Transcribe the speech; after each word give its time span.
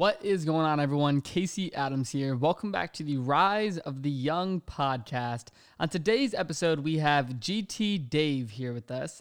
What 0.00 0.24
is 0.24 0.46
going 0.46 0.64
on, 0.64 0.80
everyone? 0.80 1.20
Casey 1.20 1.74
Adams 1.74 2.08
here. 2.08 2.34
Welcome 2.34 2.72
back 2.72 2.94
to 2.94 3.02
the 3.02 3.18
Rise 3.18 3.76
of 3.76 4.02
the 4.02 4.10
Young 4.10 4.62
podcast. 4.62 5.48
On 5.78 5.90
today's 5.90 6.32
episode, 6.32 6.80
we 6.80 6.96
have 6.96 7.34
GT 7.38 8.08
Dave 8.08 8.52
here 8.52 8.72
with 8.72 8.90
us. 8.90 9.20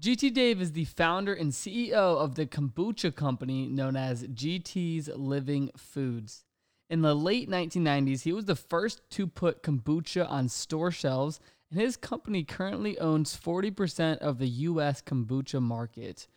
GT 0.00 0.32
Dave 0.32 0.60
is 0.60 0.70
the 0.70 0.84
founder 0.84 1.34
and 1.34 1.50
CEO 1.50 1.94
of 1.94 2.36
the 2.36 2.46
kombucha 2.46 3.12
company 3.12 3.66
known 3.66 3.96
as 3.96 4.22
GT's 4.22 5.08
Living 5.08 5.72
Foods. 5.76 6.44
In 6.88 7.02
the 7.02 7.16
late 7.16 7.50
1990s, 7.50 8.22
he 8.22 8.32
was 8.32 8.44
the 8.44 8.54
first 8.54 9.00
to 9.10 9.26
put 9.26 9.64
kombucha 9.64 10.30
on 10.30 10.48
store 10.48 10.92
shelves, 10.92 11.40
and 11.72 11.80
his 11.80 11.96
company 11.96 12.44
currently 12.44 12.96
owns 13.00 13.36
40% 13.36 14.18
of 14.18 14.38
the 14.38 14.46
US 14.46 15.02
kombucha 15.02 15.60
market. 15.60 16.28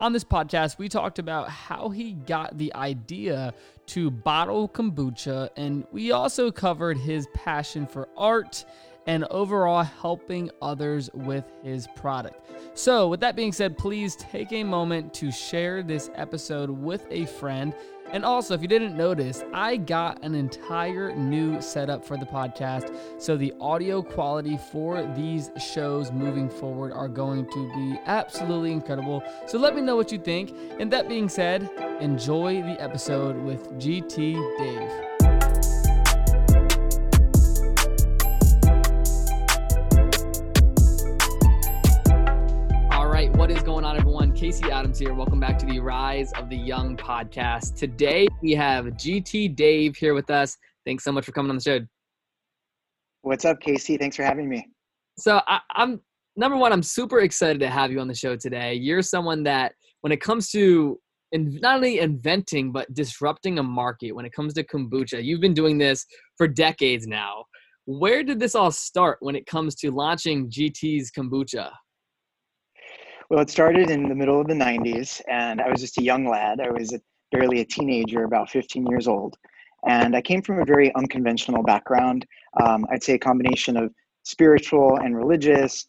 On 0.00 0.12
this 0.12 0.24
podcast, 0.24 0.76
we 0.76 0.88
talked 0.88 1.20
about 1.20 1.48
how 1.48 1.88
he 1.88 2.14
got 2.14 2.58
the 2.58 2.74
idea 2.74 3.54
to 3.86 4.10
bottle 4.10 4.68
kombucha, 4.68 5.50
and 5.56 5.86
we 5.92 6.10
also 6.10 6.50
covered 6.50 6.98
his 6.98 7.28
passion 7.32 7.86
for 7.86 8.08
art 8.16 8.64
and 9.06 9.24
overall 9.26 9.84
helping 9.84 10.50
others 10.60 11.10
with 11.14 11.44
his 11.62 11.86
product. 11.94 12.50
So, 12.76 13.06
with 13.06 13.20
that 13.20 13.36
being 13.36 13.52
said, 13.52 13.78
please 13.78 14.16
take 14.16 14.52
a 14.52 14.64
moment 14.64 15.14
to 15.14 15.30
share 15.30 15.80
this 15.80 16.10
episode 16.16 16.70
with 16.70 17.06
a 17.10 17.26
friend 17.26 17.72
and 18.14 18.24
also, 18.24 18.54
if 18.54 18.62
you 18.62 18.68
didn't 18.68 18.96
notice, 18.96 19.42
I 19.52 19.76
got 19.76 20.22
an 20.22 20.36
entire 20.36 21.12
new 21.16 21.60
setup 21.60 22.04
for 22.04 22.16
the 22.16 22.24
podcast. 22.24 22.96
So 23.18 23.36
the 23.36 23.52
audio 23.60 24.02
quality 24.02 24.56
for 24.70 25.02
these 25.16 25.50
shows 25.58 26.12
moving 26.12 26.48
forward 26.48 26.92
are 26.92 27.08
going 27.08 27.44
to 27.44 27.72
be 27.74 27.98
absolutely 28.06 28.70
incredible. 28.70 29.24
So 29.48 29.58
let 29.58 29.74
me 29.74 29.82
know 29.82 29.96
what 29.96 30.12
you 30.12 30.18
think. 30.18 30.54
And 30.78 30.92
that 30.92 31.08
being 31.08 31.28
said, 31.28 31.68
enjoy 32.00 32.62
the 32.62 32.80
episode 32.80 33.36
with 33.36 33.68
GT 33.80 34.34
Dave. 34.58 35.13
Casey 44.44 44.70
Adams 44.70 44.98
here. 44.98 45.14
Welcome 45.14 45.40
back 45.40 45.58
to 45.60 45.64
the 45.64 45.80
Rise 45.80 46.30
of 46.34 46.50
the 46.50 46.56
Young 46.56 46.98
podcast. 46.98 47.76
Today 47.76 48.28
we 48.42 48.52
have 48.52 48.84
GT 48.84 49.56
Dave 49.56 49.96
here 49.96 50.12
with 50.12 50.28
us. 50.28 50.58
Thanks 50.84 51.02
so 51.02 51.12
much 51.12 51.24
for 51.24 51.32
coming 51.32 51.48
on 51.48 51.56
the 51.56 51.62
show. 51.62 51.80
What's 53.22 53.46
up, 53.46 53.58
Casey? 53.58 53.96
Thanks 53.96 54.16
for 54.16 54.22
having 54.22 54.46
me. 54.46 54.68
So 55.16 55.40
I, 55.46 55.60
am 55.76 55.98
number 56.36 56.58
one. 56.58 56.74
I'm 56.74 56.82
super 56.82 57.20
excited 57.20 57.58
to 57.60 57.70
have 57.70 57.90
you 57.90 58.00
on 58.00 58.06
the 58.06 58.14
show 58.14 58.36
today. 58.36 58.74
You're 58.74 59.00
someone 59.00 59.44
that, 59.44 59.72
when 60.02 60.12
it 60.12 60.20
comes 60.20 60.50
to 60.50 61.00
in, 61.32 61.58
not 61.62 61.76
only 61.76 62.00
inventing 62.00 62.70
but 62.70 62.92
disrupting 62.92 63.58
a 63.58 63.62
market, 63.62 64.12
when 64.12 64.26
it 64.26 64.34
comes 64.34 64.52
to 64.54 64.62
kombucha, 64.62 65.24
you've 65.24 65.40
been 65.40 65.54
doing 65.54 65.78
this 65.78 66.04
for 66.36 66.46
decades 66.46 67.06
now. 67.06 67.46
Where 67.86 68.22
did 68.22 68.40
this 68.40 68.54
all 68.54 68.70
start 68.70 69.16
when 69.22 69.36
it 69.36 69.46
comes 69.46 69.74
to 69.76 69.90
launching 69.90 70.50
GT's 70.50 71.10
kombucha? 71.10 71.70
Well, 73.34 73.42
it 73.42 73.50
started 73.50 73.90
in 73.90 74.08
the 74.08 74.14
middle 74.14 74.40
of 74.40 74.46
the 74.46 74.54
90s, 74.54 75.20
and 75.28 75.60
I 75.60 75.68
was 75.68 75.80
just 75.80 75.98
a 75.98 76.02
young 76.04 76.24
lad. 76.24 76.60
I 76.60 76.70
was 76.70 76.96
barely 77.32 77.62
a 77.62 77.64
teenager, 77.64 78.22
about 78.22 78.48
15 78.48 78.86
years 78.86 79.08
old. 79.08 79.36
And 79.88 80.14
I 80.14 80.22
came 80.22 80.40
from 80.40 80.60
a 80.60 80.64
very 80.64 80.94
unconventional 80.94 81.64
background. 81.64 82.24
Um, 82.62 82.86
I'd 82.92 83.02
say 83.02 83.14
a 83.14 83.18
combination 83.18 83.76
of 83.76 83.92
spiritual 84.22 84.98
and 84.98 85.16
religious, 85.16 85.88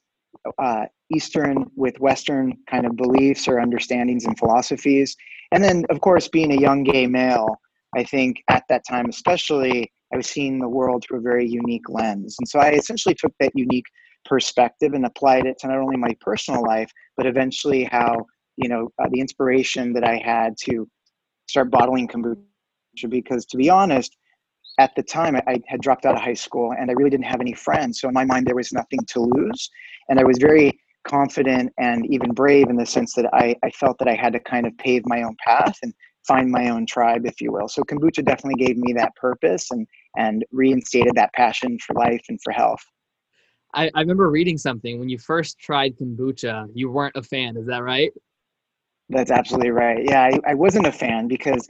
uh, 0.57 0.85
Eastern 1.13 1.67
with 1.75 1.99
Western 1.99 2.57
kind 2.67 2.87
of 2.87 2.95
beliefs 2.95 3.47
or 3.47 3.59
understandings 3.59 4.25
and 4.25 4.35
philosophies. 4.39 5.15
And 5.51 5.63
then, 5.63 5.85
of 5.91 6.01
course, 6.01 6.27
being 6.27 6.51
a 6.51 6.59
young 6.59 6.83
gay 6.83 7.05
male, 7.05 7.61
I 7.95 8.05
think 8.05 8.41
at 8.49 8.63
that 8.69 8.87
time, 8.89 9.05
especially, 9.07 9.91
I 10.11 10.17
was 10.17 10.25
seeing 10.25 10.57
the 10.57 10.67
world 10.67 11.03
through 11.03 11.19
a 11.19 11.21
very 11.21 11.47
unique 11.47 11.89
lens. 11.89 12.37
And 12.39 12.49
so 12.49 12.57
I 12.57 12.71
essentially 12.71 13.13
took 13.13 13.33
that 13.39 13.51
unique 13.53 13.85
perspective 14.25 14.93
and 14.93 15.05
applied 15.05 15.45
it 15.45 15.57
to 15.59 15.67
not 15.67 15.77
only 15.77 15.97
my 15.97 16.15
personal 16.21 16.63
life, 16.63 16.91
but 17.17 17.25
eventually 17.25 17.83
how, 17.83 18.25
you 18.57 18.69
know, 18.69 18.89
uh, 19.01 19.07
the 19.11 19.19
inspiration 19.19 19.93
that 19.93 20.03
I 20.03 20.17
had 20.17 20.55
to 20.65 20.87
start 21.47 21.71
bottling 21.71 22.07
kombucha. 22.07 22.37
Because 23.09 23.45
to 23.47 23.57
be 23.57 23.69
honest, 23.69 24.15
at 24.79 24.91
the 24.95 25.03
time 25.03 25.35
I, 25.47 25.61
had 25.67 25.81
dropped 25.81 26.05
out 26.05 26.15
of 26.15 26.21
high 26.21 26.33
school 26.33 26.73
and 26.77 26.89
I 26.89 26.93
really 26.93 27.09
didn't 27.09 27.25
have 27.25 27.41
any 27.41 27.53
friends. 27.53 28.01
So 28.01 28.07
in 28.07 28.13
my 28.13 28.25
mind, 28.25 28.47
there 28.47 28.55
was 28.55 28.73
nothing 28.73 28.99
to 29.07 29.21
lose. 29.21 29.69
And 30.09 30.19
I 30.19 30.23
was 30.23 30.37
very 30.39 30.71
confident 31.07 31.71
and 31.77 32.05
even 32.11 32.33
brave 32.33 32.69
in 32.69 32.75
the 32.75 32.85
sense 32.85 33.13
that 33.13 33.33
I, 33.33 33.55
I 33.63 33.69
felt 33.71 33.97
that 33.99 34.07
I 34.07 34.15
had 34.15 34.33
to 34.33 34.39
kind 34.39 34.65
of 34.65 34.77
pave 34.77 35.03
my 35.05 35.23
own 35.23 35.35
path 35.45 35.77
and 35.83 35.93
find 36.27 36.49
my 36.49 36.69
own 36.69 36.85
tribe, 36.85 37.25
if 37.25 37.39
you 37.39 37.51
will. 37.51 37.67
So 37.67 37.83
kombucha 37.83 38.25
definitely 38.25 38.65
gave 38.65 38.77
me 38.77 38.93
that 38.93 39.15
purpose 39.15 39.71
and 39.71 39.87
and 40.17 40.45
reinstated 40.51 41.13
that 41.15 41.33
passion 41.33 41.77
for 41.79 41.93
life 41.93 42.23
and 42.29 42.39
for 42.41 42.51
health. 42.51 42.83
I, 43.75 43.91
I 43.93 43.99
remember 43.99 44.29
reading 44.29 44.57
something 44.57 44.99
when 44.99 45.09
you 45.09 45.19
first 45.19 45.59
tried 45.59 45.97
kombucha, 45.97 46.67
you 46.73 46.89
weren't 46.89 47.15
a 47.15 47.21
fan. 47.21 47.57
Is 47.57 47.67
that 47.67 47.83
right? 47.83 48.11
That's 49.09 49.31
absolutely 49.31 49.71
right. 49.71 50.03
Yeah, 50.03 50.23
I, 50.23 50.51
I 50.51 50.53
wasn't 50.53 50.87
a 50.87 50.91
fan 50.91 51.27
because 51.27 51.67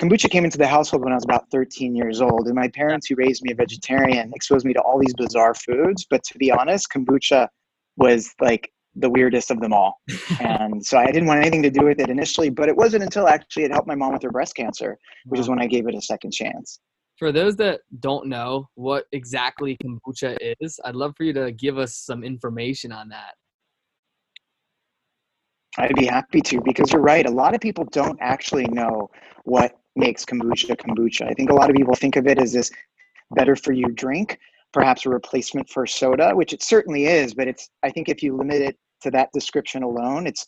kombucha 0.00 0.30
came 0.30 0.44
into 0.44 0.56
the 0.56 0.66
household 0.66 1.02
when 1.02 1.12
I 1.12 1.16
was 1.16 1.24
about 1.24 1.50
13 1.50 1.96
years 1.96 2.20
old. 2.20 2.46
And 2.46 2.54
my 2.54 2.68
parents, 2.68 3.08
who 3.08 3.16
raised 3.16 3.42
me 3.42 3.52
a 3.52 3.56
vegetarian, 3.56 4.32
exposed 4.34 4.64
me 4.64 4.72
to 4.72 4.80
all 4.80 4.98
these 4.98 5.14
bizarre 5.14 5.54
foods. 5.54 6.06
But 6.08 6.22
to 6.24 6.38
be 6.38 6.50
honest, 6.52 6.90
kombucha 6.90 7.48
was 7.96 8.32
like 8.40 8.72
the 8.94 9.10
weirdest 9.10 9.50
of 9.50 9.60
them 9.60 9.72
all. 9.72 10.00
and 10.40 10.84
so 10.84 10.96
I 10.96 11.06
didn't 11.06 11.26
want 11.26 11.40
anything 11.40 11.62
to 11.64 11.70
do 11.70 11.84
with 11.84 11.98
it 11.98 12.08
initially. 12.08 12.50
But 12.50 12.68
it 12.68 12.76
wasn't 12.76 13.02
until 13.02 13.26
actually 13.26 13.64
it 13.64 13.72
helped 13.72 13.88
my 13.88 13.96
mom 13.96 14.12
with 14.12 14.22
her 14.22 14.30
breast 14.30 14.54
cancer, 14.54 14.96
which 15.26 15.40
is 15.40 15.48
when 15.48 15.60
I 15.60 15.66
gave 15.66 15.88
it 15.88 15.94
a 15.96 16.00
second 16.00 16.30
chance 16.30 16.78
for 17.22 17.30
those 17.30 17.54
that 17.54 17.82
don't 18.00 18.26
know 18.26 18.68
what 18.74 19.04
exactly 19.12 19.78
kombucha 19.80 20.36
is, 20.58 20.80
I'd 20.84 20.96
love 20.96 21.14
for 21.16 21.22
you 21.22 21.32
to 21.34 21.52
give 21.52 21.78
us 21.78 21.94
some 21.94 22.24
information 22.24 22.90
on 22.90 23.08
that. 23.10 23.34
I'd 25.78 25.94
be 25.94 26.06
happy 26.06 26.40
to 26.40 26.60
because 26.64 26.92
you're 26.92 27.00
right. 27.00 27.24
A 27.24 27.30
lot 27.30 27.54
of 27.54 27.60
people 27.60 27.84
don't 27.92 28.18
actually 28.20 28.64
know 28.64 29.08
what 29.44 29.78
makes 29.94 30.24
kombucha 30.24 30.76
kombucha. 30.76 31.30
I 31.30 31.34
think 31.34 31.50
a 31.50 31.54
lot 31.54 31.70
of 31.70 31.76
people 31.76 31.94
think 31.94 32.16
of 32.16 32.26
it 32.26 32.40
as 32.40 32.52
this 32.52 32.72
better 33.36 33.54
for 33.54 33.70
you 33.70 33.86
drink, 33.92 34.36
perhaps 34.72 35.06
a 35.06 35.08
replacement 35.08 35.70
for 35.70 35.86
soda, 35.86 36.32
which 36.34 36.52
it 36.52 36.60
certainly 36.60 37.06
is. 37.06 37.34
But 37.34 37.46
it's 37.46 37.70
I 37.84 37.90
think 37.90 38.08
if 38.08 38.20
you 38.20 38.36
limit 38.36 38.62
it 38.62 38.76
to 39.02 39.12
that 39.12 39.28
description 39.32 39.84
alone, 39.84 40.26
it's 40.26 40.44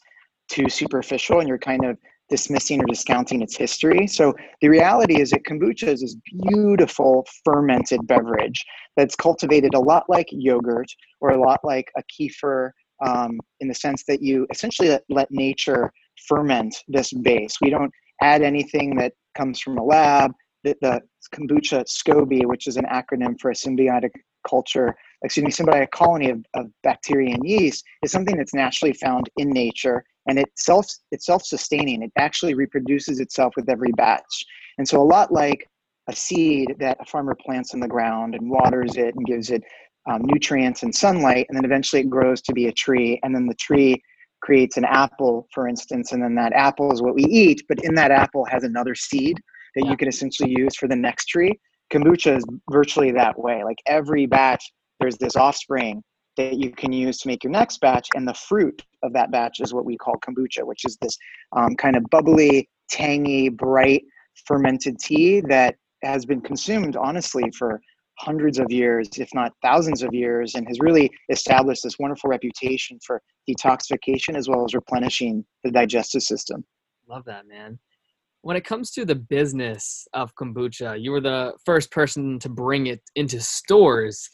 too 0.48 0.68
superficial, 0.68 1.38
and 1.38 1.48
you're 1.48 1.56
kind 1.56 1.84
of 1.84 1.98
dismissing 2.28 2.80
or 2.80 2.86
discounting 2.86 3.42
its 3.42 3.56
history. 3.56 4.06
So 4.06 4.34
the 4.60 4.68
reality 4.68 5.20
is 5.20 5.30
that 5.30 5.44
kombucha 5.44 5.88
is 5.88 6.00
this 6.00 6.16
beautiful 6.48 7.26
fermented 7.44 8.06
beverage 8.06 8.64
that's 8.96 9.14
cultivated 9.14 9.74
a 9.74 9.80
lot 9.80 10.04
like 10.08 10.28
yogurt 10.30 10.90
or 11.20 11.30
a 11.30 11.40
lot 11.40 11.60
like 11.62 11.90
a 11.96 12.02
kefir 12.02 12.70
um, 13.04 13.38
in 13.60 13.68
the 13.68 13.74
sense 13.74 14.04
that 14.08 14.22
you 14.22 14.46
essentially 14.50 14.88
let, 14.88 15.02
let 15.08 15.30
nature 15.30 15.92
ferment 16.28 16.74
this 16.88 17.12
base. 17.12 17.56
We 17.60 17.70
don't 17.70 17.92
add 18.22 18.42
anything 18.42 18.96
that 18.96 19.12
comes 19.36 19.60
from 19.60 19.78
a 19.78 19.84
lab. 19.84 20.32
The, 20.62 20.76
the 20.80 21.02
kombucha 21.34 21.84
SCOBY, 21.86 22.46
which 22.46 22.66
is 22.66 22.76
an 22.76 22.86
acronym 22.86 23.38
for 23.38 23.50
a 23.50 23.54
symbiotic 23.54 24.10
culture 24.48 24.94
excuse 25.24 25.44
me, 25.44 25.50
symbiotic 25.50 25.90
colony 25.90 26.30
of, 26.30 26.44
of 26.54 26.66
bacteria 26.82 27.34
and 27.34 27.48
yeast 27.48 27.84
is 28.02 28.12
something 28.12 28.36
that's 28.36 28.54
naturally 28.54 28.92
found 28.92 29.28
in 29.38 29.50
nature 29.50 30.04
and 30.26 30.38
it 30.38 30.50
self 30.56 30.86
it's 31.10 31.26
self-sustaining. 31.26 32.02
It 32.02 32.12
actually 32.16 32.54
reproduces 32.54 33.20
itself 33.20 33.54
with 33.56 33.68
every 33.68 33.92
batch. 33.92 34.44
And 34.78 34.88
so 34.88 35.00
a 35.00 35.04
lot 35.04 35.32
like 35.32 35.68
a 36.08 36.14
seed 36.14 36.74
that 36.78 36.98
a 37.00 37.04
farmer 37.06 37.34
plants 37.34 37.74
in 37.74 37.80
the 37.80 37.88
ground 37.88 38.34
and 38.34 38.50
waters 38.50 38.96
it 38.96 39.14
and 39.14 39.24
gives 39.24 39.50
it 39.50 39.62
um, 40.06 40.22
nutrients 40.24 40.82
and 40.82 40.94
sunlight, 40.94 41.46
and 41.48 41.56
then 41.56 41.64
eventually 41.64 42.02
it 42.02 42.10
grows 42.10 42.42
to 42.42 42.52
be 42.52 42.66
a 42.66 42.72
tree, 42.72 43.18
and 43.22 43.34
then 43.34 43.46
the 43.46 43.54
tree 43.54 44.02
creates 44.42 44.76
an 44.76 44.84
apple, 44.84 45.48
for 45.54 45.66
instance, 45.66 46.12
and 46.12 46.22
then 46.22 46.34
that 46.34 46.52
apple 46.52 46.92
is 46.92 47.00
what 47.00 47.14
we 47.14 47.24
eat, 47.24 47.62
but 47.68 47.82
in 47.82 47.94
that 47.94 48.10
apple 48.10 48.44
has 48.44 48.62
another 48.64 48.94
seed 48.94 49.40
that 49.74 49.86
you 49.86 49.96
can 49.96 50.06
essentially 50.06 50.50
use 50.50 50.76
for 50.76 50.86
the 50.86 50.96
next 50.96 51.26
tree. 51.26 51.58
Kombucha 51.90 52.36
is 52.36 52.44
virtually 52.70 53.10
that 53.12 53.38
way. 53.38 53.64
Like 53.64 53.78
every 53.86 54.26
batch, 54.26 54.70
there's 55.00 55.16
this 55.16 55.36
offspring 55.36 56.02
that 56.36 56.58
you 56.58 56.70
can 56.70 56.92
use 56.92 57.18
to 57.18 57.28
make 57.28 57.44
your 57.44 57.52
next 57.52 57.80
batch, 57.80 58.08
and 58.14 58.26
the 58.26 58.34
fruit 58.34 58.82
of 59.02 59.12
that 59.12 59.30
batch 59.30 59.60
is 59.60 59.72
what 59.72 59.84
we 59.84 59.96
call 59.96 60.14
kombucha, 60.16 60.64
which 60.64 60.84
is 60.84 60.96
this 61.00 61.16
um, 61.56 61.76
kind 61.76 61.96
of 61.96 62.04
bubbly, 62.10 62.68
tangy, 62.90 63.48
bright 63.48 64.04
fermented 64.46 64.98
tea 64.98 65.40
that 65.40 65.76
has 66.02 66.26
been 66.26 66.40
consumed 66.40 66.96
honestly 66.96 67.44
for 67.56 67.80
hundreds 68.18 68.58
of 68.58 68.70
years, 68.70 69.08
if 69.18 69.28
not 69.34 69.52
thousands 69.62 70.02
of 70.02 70.12
years, 70.12 70.54
and 70.54 70.66
has 70.68 70.78
really 70.80 71.10
established 71.30 71.82
this 71.82 71.98
wonderful 71.98 72.30
reputation 72.30 72.98
for 73.04 73.20
detoxification 73.48 74.36
as 74.36 74.48
well 74.48 74.64
as 74.64 74.74
replenishing 74.74 75.44
the 75.64 75.70
digestive 75.70 76.22
system. 76.22 76.64
Love 77.08 77.24
that, 77.24 77.46
man. 77.46 77.78
When 78.42 78.56
it 78.56 78.64
comes 78.64 78.90
to 78.92 79.04
the 79.04 79.14
business 79.14 80.06
of 80.12 80.34
kombucha, 80.36 81.00
you 81.00 81.10
were 81.10 81.20
the 81.20 81.54
first 81.64 81.90
person 81.90 82.38
to 82.40 82.48
bring 82.48 82.86
it 82.86 83.00
into 83.16 83.40
stores. 83.40 84.28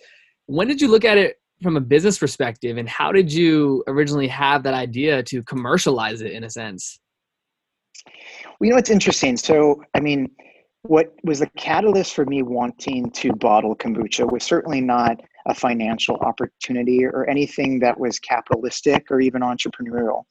When 0.47 0.67
did 0.67 0.81
you 0.81 0.89
look 0.89 1.05
at 1.05 1.17
it 1.17 1.37
from 1.63 1.77
a 1.77 1.81
business 1.81 2.19
perspective, 2.19 2.77
and 2.77 2.89
how 2.89 3.13
did 3.13 3.33
you 3.33 3.85
originally 3.87 4.29
have 4.29 4.63
that 4.63 4.75
idea 4.75 5.23
to 5.25 5.43
commercialize 5.43 6.21
it 6.21 6.33
in 6.33 6.45
a 6.45 6.51
sense? 6.51 6.99
Well, 8.07 8.67
you 8.67 8.71
know, 8.71 8.79
it's 8.79 8.91
interesting. 8.91 9.37
So, 9.37 9.83
I 9.95 10.01
mean, 10.01 10.31
what 10.83 11.15
was 11.25 11.41
the 11.41 11.51
catalyst 11.57 12.15
for 12.15 12.25
me 12.25 12.43
wanting 12.43 13.11
to 13.11 13.33
bottle 13.35 13.77
kombucha 13.77 14.31
was 14.31 14.43
certainly 14.43 14.81
not 14.81 15.21
a 15.47 15.55
financial 15.55 16.17
opportunity 16.17 17.05
or 17.05 17.29
anything 17.29 17.81
that 17.81 17.99
was 17.99 18.19
capitalistic 18.19 19.11
or 19.11 19.21
even 19.21 19.43
entrepreneurial. 19.43 20.25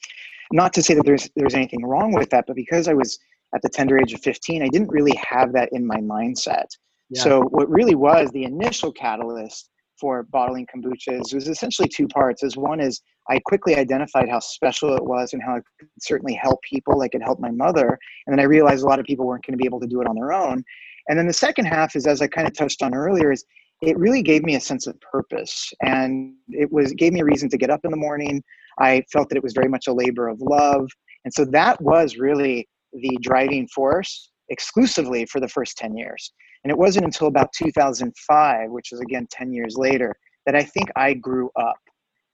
Not 0.52 0.74
to 0.74 0.84
say 0.84 0.94
that 0.96 1.06
there's 1.06 1.30
there's 1.36 1.54
anything 1.54 1.86
wrong 1.86 2.14
with 2.14 2.30
that, 2.32 2.46
but 2.48 2.56
because 2.56 2.88
I 2.88 2.94
was 2.94 3.20
at 3.54 3.62
the 3.62 3.70
tender 3.70 4.00
age 4.00 4.14
of 4.14 4.22
15, 4.22 4.64
I 4.64 4.68
didn't 4.68 4.90
really 4.90 5.16
have 5.30 5.54
that 5.54 5.70
in 5.72 5.86
my 5.86 5.98
mindset. 5.98 6.66
Yeah. 7.10 7.24
So 7.24 7.42
what 7.42 7.70
really 7.70 7.96
was 7.96 8.30
the 8.32 8.44
initial 8.44 8.92
catalyst 8.92 9.70
for 10.00 10.24
bottling 10.24 10.68
kombuchas 10.74 11.34
was 11.34 11.48
essentially 11.48 11.88
two 11.88 12.07
parts. 12.07 12.44
As 12.44 12.57
one 12.57 12.80
is 12.80 13.01
I 13.30 13.40
quickly 13.46 13.75
identified 13.75 14.30
how 14.30 14.40
special 14.40 14.96
it 14.96 15.04
was 15.04 15.34
and 15.34 15.42
how 15.42 15.56
it 15.57 15.63
could 15.80 15.90
certainly 16.00 16.34
help 16.34 16.60
people, 16.62 16.98
like 16.98 17.16
it 17.16 17.22
helped 17.24 17.42
my 17.42 17.51
mother. 17.51 17.98
And 18.25 18.34
then 18.34 18.40
I 18.40 18.48
realized 18.48 18.84
a 18.84 18.88
lot 18.88 19.00
of 19.00 19.06
people 19.06 19.25
weren't 19.25 19.46
going 19.46 19.54
to 19.54 19.62
be 19.62 19.66
able 19.66 19.80
to 19.81 19.88
do 19.88 20.01
it 20.01 20.07
on 20.07 20.16
their 20.16 20.34
own. 20.34 20.63
And 21.07 21.18
then 21.18 21.28
the 21.28 21.34
second 21.34 21.66
half 21.66 21.96
is, 21.96 22.07
as 22.07 22.22
I 22.22 22.28
kind 22.28 22.48
of 22.48 22.54
touched 22.54 22.81
on 22.81 22.94
earlier, 22.94 23.31
is 23.31 23.44
it 23.81 23.98
really 23.98 24.22
gave 24.22 24.44
me 24.44 24.56
a 24.56 24.60
sense 24.60 24.88
of 24.88 25.00
purpose, 25.00 25.72
and 25.81 26.34
it 26.50 26.72
was 26.72 26.92
it 26.92 26.98
gave 26.98 27.13
me 27.13 27.22
a 27.22 27.25
reason 27.25 27.50
to 27.50 27.57
get 27.57 27.69
up 27.69 27.81
in 27.86 27.92
the 27.92 27.98
morning. 27.98 28.44
I 28.78 29.04
felt 29.12 29.30
that 29.30 29.38
it 29.38 29.44
was 29.44 29.54
very 29.54 29.69
much 29.69 29.88
a 29.88 29.94
labor 29.94 30.28
of 30.28 30.42
love, 30.42 30.90
and 31.24 31.34
so 31.34 31.46
that 31.46 31.81
was 31.81 32.18
really 32.18 32.68
the 32.94 33.18
driving 33.22 33.68
force 33.74 34.31
exclusively 34.50 35.25
for 35.25 35.40
the 35.40 35.48
first 35.48 35.78
10 35.78 35.96
years. 35.96 36.34
And 36.64 36.72
it 36.72 36.78
wasn't 36.78 37.06
until 37.06 37.28
about 37.28 37.54
2005, 37.54 38.70
which 38.70 38.92
is 38.92 39.00
again 39.00 39.28
10 39.32 39.54
years 39.54 39.76
later, 39.78 40.16
that 40.46 40.56
I 40.56 40.64
think 40.64 40.90
I 40.96 41.14
grew 41.14 41.50
up. 41.56 41.80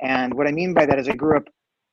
And 0.01 0.33
what 0.33 0.47
I 0.47 0.51
mean 0.51 0.73
by 0.73 0.85
that 0.85 0.99
is 0.99 1.07
I 1.07 1.13
grew 1.15 1.37
up 1.37 1.47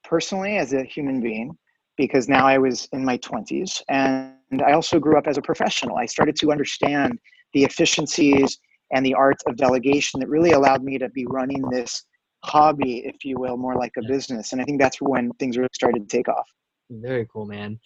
personally 0.04 0.56
as 0.56 0.72
a 0.72 0.82
human 0.82 1.20
being 1.20 1.56
because 1.96 2.28
now 2.28 2.46
I 2.46 2.58
was 2.58 2.88
in 2.92 3.04
my 3.04 3.18
20s. 3.18 3.82
And 3.88 4.34
I 4.64 4.72
also 4.72 4.98
grew 4.98 5.18
up 5.18 5.26
as 5.26 5.38
a 5.38 5.42
professional. 5.42 5.96
I 5.96 6.06
started 6.06 6.36
to 6.36 6.52
understand 6.52 7.18
the 7.52 7.64
efficiencies 7.64 8.58
and 8.94 9.04
the 9.04 9.14
art 9.14 9.38
of 9.46 9.56
delegation 9.56 10.20
that 10.20 10.28
really 10.28 10.52
allowed 10.52 10.82
me 10.82 10.98
to 10.98 11.08
be 11.10 11.26
running 11.26 11.62
this 11.70 12.04
hobby, 12.44 12.98
if 13.04 13.24
you 13.24 13.38
will, 13.38 13.56
more 13.56 13.76
like 13.76 13.92
a 13.98 14.02
business. 14.02 14.52
And 14.52 14.60
I 14.60 14.64
think 14.64 14.80
that's 14.80 15.00
when 15.00 15.32
things 15.38 15.56
really 15.56 15.68
started 15.72 16.08
to 16.08 16.16
take 16.16 16.28
off. 16.28 16.48
Very 16.90 17.26
cool, 17.32 17.46
man 17.46 17.78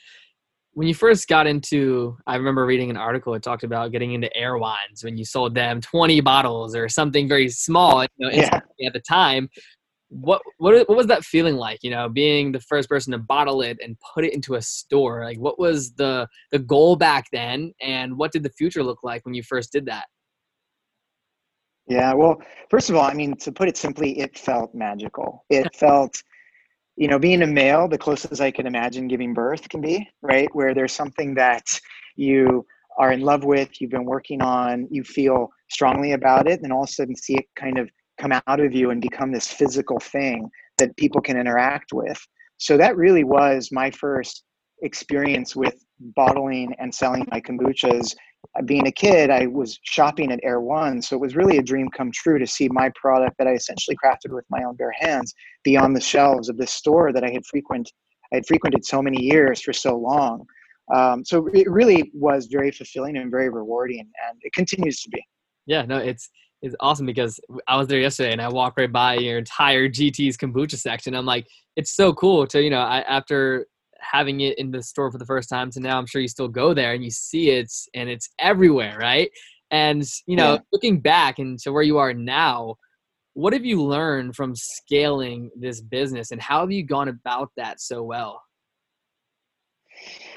when 0.76 0.86
you 0.86 0.94
first 0.94 1.26
got 1.26 1.46
into 1.46 2.18
i 2.26 2.36
remember 2.36 2.66
reading 2.66 2.90
an 2.90 2.98
article 2.98 3.32
it 3.32 3.42
talked 3.42 3.64
about 3.64 3.92
getting 3.92 4.12
into 4.12 4.34
Erewhon's 4.36 5.02
when 5.02 5.16
you 5.16 5.24
sold 5.24 5.54
them 5.54 5.80
20 5.80 6.20
bottles 6.20 6.76
or 6.76 6.86
something 6.86 7.26
very 7.26 7.48
small 7.48 8.02
you 8.02 8.08
know, 8.18 8.30
yeah. 8.30 8.60
at 8.86 8.92
the 8.92 9.00
time. 9.00 9.48
What, 10.08 10.40
what 10.58 10.86
what 10.88 10.96
was 10.96 11.06
that 11.08 11.24
feeling 11.24 11.56
like 11.56 11.78
you 11.82 11.90
know 11.90 12.08
being 12.08 12.52
the 12.52 12.60
first 12.60 12.88
person 12.88 13.10
to 13.12 13.18
bottle 13.18 13.62
it 13.62 13.78
and 13.82 13.96
put 14.14 14.24
it 14.24 14.34
into 14.34 14.54
a 14.54 14.62
store? 14.62 15.24
Like 15.24 15.38
what 15.38 15.58
was 15.58 15.94
the 15.94 16.28
the 16.52 16.60
goal 16.60 16.94
back 16.94 17.24
then 17.32 17.72
and 17.80 18.16
what 18.16 18.30
did 18.30 18.42
the 18.42 18.50
future 18.50 18.84
look 18.84 19.02
like 19.02 19.24
when 19.24 19.34
you 19.34 19.42
first 19.42 19.72
did 19.72 19.86
that? 19.86 20.06
Yeah 21.88 22.12
well 22.12 22.36
first 22.70 22.90
of 22.90 22.96
all 22.96 23.04
i 23.04 23.14
mean 23.14 23.34
to 23.38 23.50
put 23.50 23.68
it 23.68 23.78
simply 23.78 24.18
it 24.20 24.38
felt 24.38 24.74
magical. 24.74 25.44
It 25.48 25.74
felt 25.74 26.22
you 26.96 27.08
know, 27.08 27.18
being 27.18 27.42
a 27.42 27.46
male, 27.46 27.88
the 27.88 27.98
closest 27.98 28.40
I 28.40 28.50
can 28.50 28.66
imagine 28.66 29.06
giving 29.08 29.34
birth 29.34 29.68
can 29.68 29.80
be, 29.80 30.08
right? 30.22 30.48
Where 30.54 30.74
there's 30.74 30.92
something 30.92 31.34
that 31.34 31.78
you 32.16 32.64
are 32.98 33.12
in 33.12 33.20
love 33.20 33.44
with, 33.44 33.80
you've 33.80 33.90
been 33.90 34.06
working 34.06 34.40
on, 34.40 34.88
you 34.90 35.04
feel 35.04 35.50
strongly 35.70 36.12
about 36.12 36.48
it, 36.48 36.62
and 36.62 36.72
all 36.72 36.84
of 36.84 36.88
a 36.88 36.92
sudden 36.92 37.14
see 37.14 37.36
it 37.36 37.44
kind 37.54 37.78
of 37.78 37.90
come 38.18 38.32
out 38.32 38.60
of 38.60 38.72
you 38.74 38.90
and 38.90 39.02
become 39.02 39.30
this 39.30 39.52
physical 39.52 39.98
thing 39.98 40.48
that 40.78 40.96
people 40.96 41.20
can 41.20 41.38
interact 41.38 41.92
with. 41.92 42.18
So 42.56 42.78
that 42.78 42.96
really 42.96 43.24
was 43.24 43.68
my 43.70 43.90
first 43.90 44.44
experience 44.82 45.54
with 45.54 45.74
bottling 46.14 46.74
and 46.78 46.94
selling 46.94 47.26
my 47.30 47.40
kombuchas 47.40 48.14
being 48.64 48.86
a 48.86 48.92
kid, 48.92 49.30
I 49.30 49.46
was 49.46 49.78
shopping 49.84 50.32
at 50.32 50.40
Erewhon. 50.42 51.02
So 51.02 51.16
it 51.16 51.20
was 51.20 51.36
really 51.36 51.58
a 51.58 51.62
dream 51.62 51.88
come 51.96 52.10
true 52.12 52.38
to 52.38 52.46
see 52.46 52.68
my 52.70 52.90
product 52.94 53.36
that 53.38 53.46
I 53.46 53.52
essentially 53.52 53.96
crafted 54.02 54.34
with 54.34 54.44
my 54.50 54.62
own 54.64 54.76
bare 54.76 54.94
hands 54.98 55.34
be 55.64 55.76
on 55.76 55.92
the 55.92 56.00
shelves 56.00 56.48
of 56.48 56.56
this 56.56 56.72
store 56.72 57.12
that 57.12 57.24
I 57.24 57.30
had 57.30 57.44
frequent 57.46 57.90
I 58.32 58.36
had 58.36 58.46
frequented 58.46 58.84
so 58.84 59.00
many 59.00 59.22
years 59.22 59.62
for 59.62 59.72
so 59.72 59.96
long. 59.96 60.44
Um, 60.92 61.24
so 61.24 61.46
it 61.52 61.70
really 61.70 62.10
was 62.14 62.48
very 62.50 62.70
fulfilling 62.70 63.16
and 63.16 63.30
very 63.30 63.48
rewarding, 63.48 64.00
and 64.00 64.38
it 64.42 64.52
continues 64.52 65.00
to 65.02 65.10
be. 65.10 65.24
Yeah, 65.66 65.82
no, 65.82 65.98
it's 65.98 66.28
it's 66.62 66.74
awesome 66.80 67.06
because 67.06 67.38
I 67.68 67.76
was 67.76 67.86
there 67.86 68.00
yesterday 68.00 68.32
and 68.32 68.40
I 68.40 68.48
walked 68.48 68.78
right 68.78 68.90
by 68.90 69.14
your 69.14 69.38
entire 69.38 69.88
GT's 69.88 70.36
kombucha 70.36 70.76
section. 70.76 71.14
I'm 71.14 71.26
like, 71.26 71.46
it's 71.76 71.94
so 71.94 72.12
cool 72.14 72.46
to 72.48 72.62
you 72.62 72.70
know, 72.70 72.80
I, 72.80 73.00
after 73.00 73.66
having 74.10 74.40
it 74.40 74.58
in 74.58 74.70
the 74.70 74.82
store 74.82 75.10
for 75.10 75.18
the 75.18 75.26
first 75.26 75.48
time 75.48 75.70
to 75.70 75.80
now 75.80 75.98
I'm 75.98 76.06
sure 76.06 76.20
you 76.20 76.28
still 76.28 76.48
go 76.48 76.74
there 76.74 76.92
and 76.92 77.04
you 77.04 77.10
see 77.10 77.50
it 77.50 77.72
and 77.94 78.08
it's 78.08 78.30
everywhere, 78.38 78.96
right? 78.98 79.30
And 79.70 80.04
you 80.26 80.36
know, 80.36 80.54
yeah. 80.54 80.60
looking 80.72 81.00
back 81.00 81.38
and 81.38 81.58
to 81.60 81.72
where 81.72 81.82
you 81.82 81.98
are 81.98 82.14
now, 82.14 82.76
what 83.34 83.52
have 83.52 83.64
you 83.64 83.82
learned 83.82 84.34
from 84.34 84.54
scaling 84.54 85.50
this 85.56 85.80
business 85.80 86.30
and 86.30 86.40
how 86.40 86.60
have 86.60 86.72
you 86.72 86.82
gone 86.82 87.08
about 87.08 87.50
that 87.56 87.80
so 87.80 88.02
well? 88.02 88.40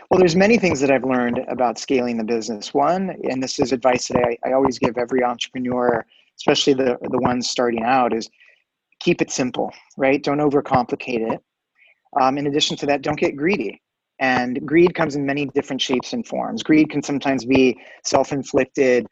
Well, 0.10 0.20
there's 0.20 0.36
many 0.36 0.58
things 0.58 0.80
that 0.80 0.90
I've 0.90 1.04
learned 1.04 1.40
about 1.50 1.78
scaling 1.78 2.18
the 2.18 2.24
business. 2.24 2.74
One, 2.74 3.16
and 3.30 3.44
this 3.44 3.60
is 3.60 3.72
advice 3.72 4.08
that 4.08 4.18
I, 4.18 4.38
I 4.50 4.54
always 4.54 4.80
give 4.80 4.98
every 4.98 5.24
entrepreneur, 5.24 6.04
especially 6.40 6.74
the, 6.74 6.98
the 7.12 7.20
ones 7.20 7.50
starting 7.50 7.84
out, 7.84 8.14
is 8.14 8.30
keep 9.00 9.22
it 9.22 9.32
simple, 9.32 9.72
right? 9.98 10.24
Don't 10.24 10.40
overcomplicate 10.40 11.32
it. 11.32 11.40
Um, 12.20 12.38
in 12.38 12.48
addition 12.48 12.78
to 12.78 12.86
that, 12.88 13.02
don't 13.02 13.20
get 13.20 13.36
greedy. 13.36 13.82
And 14.20 14.66
greed 14.66 14.94
comes 14.96 15.16
in 15.16 15.26
many 15.26 15.46
different 15.56 15.82
shapes 15.82 16.14
and 16.14 16.28
forms. 16.28 16.62
Greed 16.64 16.90
can 16.90 17.02
sometimes 17.02 17.46
be 17.46 17.78
self 18.04 18.32
inflicted 18.32 19.06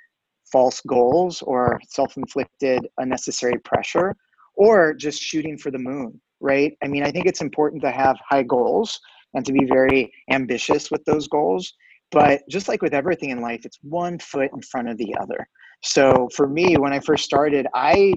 false 0.52 0.82
goals 0.88 1.42
or 1.42 1.80
self 1.88 2.18
inflicted 2.18 2.88
unnecessary 2.98 3.60
pressure 3.64 4.16
or 4.56 4.94
just 4.94 5.22
shooting 5.22 5.58
for 5.58 5.72
the 5.72 5.78
moon, 5.78 6.20
right? 6.40 6.74
I 6.84 6.88
mean, 6.88 7.04
I 7.04 7.12
think 7.12 7.26
it's 7.26 7.42
important 7.42 7.82
to 7.84 7.92
have 7.92 8.18
high 8.28 8.44
goals 8.44 9.00
and 9.34 9.46
to 9.46 9.54
be 9.54 9.66
very 9.66 10.12
ambitious 10.32 10.90
with 10.92 11.04
those 11.06 11.28
goals. 11.28 11.74
But 12.12 12.42
just 12.50 12.68
like 12.68 12.82
with 12.82 12.94
everything 12.94 13.30
in 13.30 13.42
life, 13.42 13.66
it's 13.66 13.80
one 13.82 14.18
foot 14.20 14.50
in 14.54 14.62
front 14.62 14.90
of 14.90 14.98
the 14.98 15.14
other. 15.20 15.48
So 15.84 16.30
for 16.34 16.48
me, 16.48 16.76
when 16.76 16.94
I 16.94 17.00
first 17.00 17.26
started, 17.26 17.68
I 17.74 18.14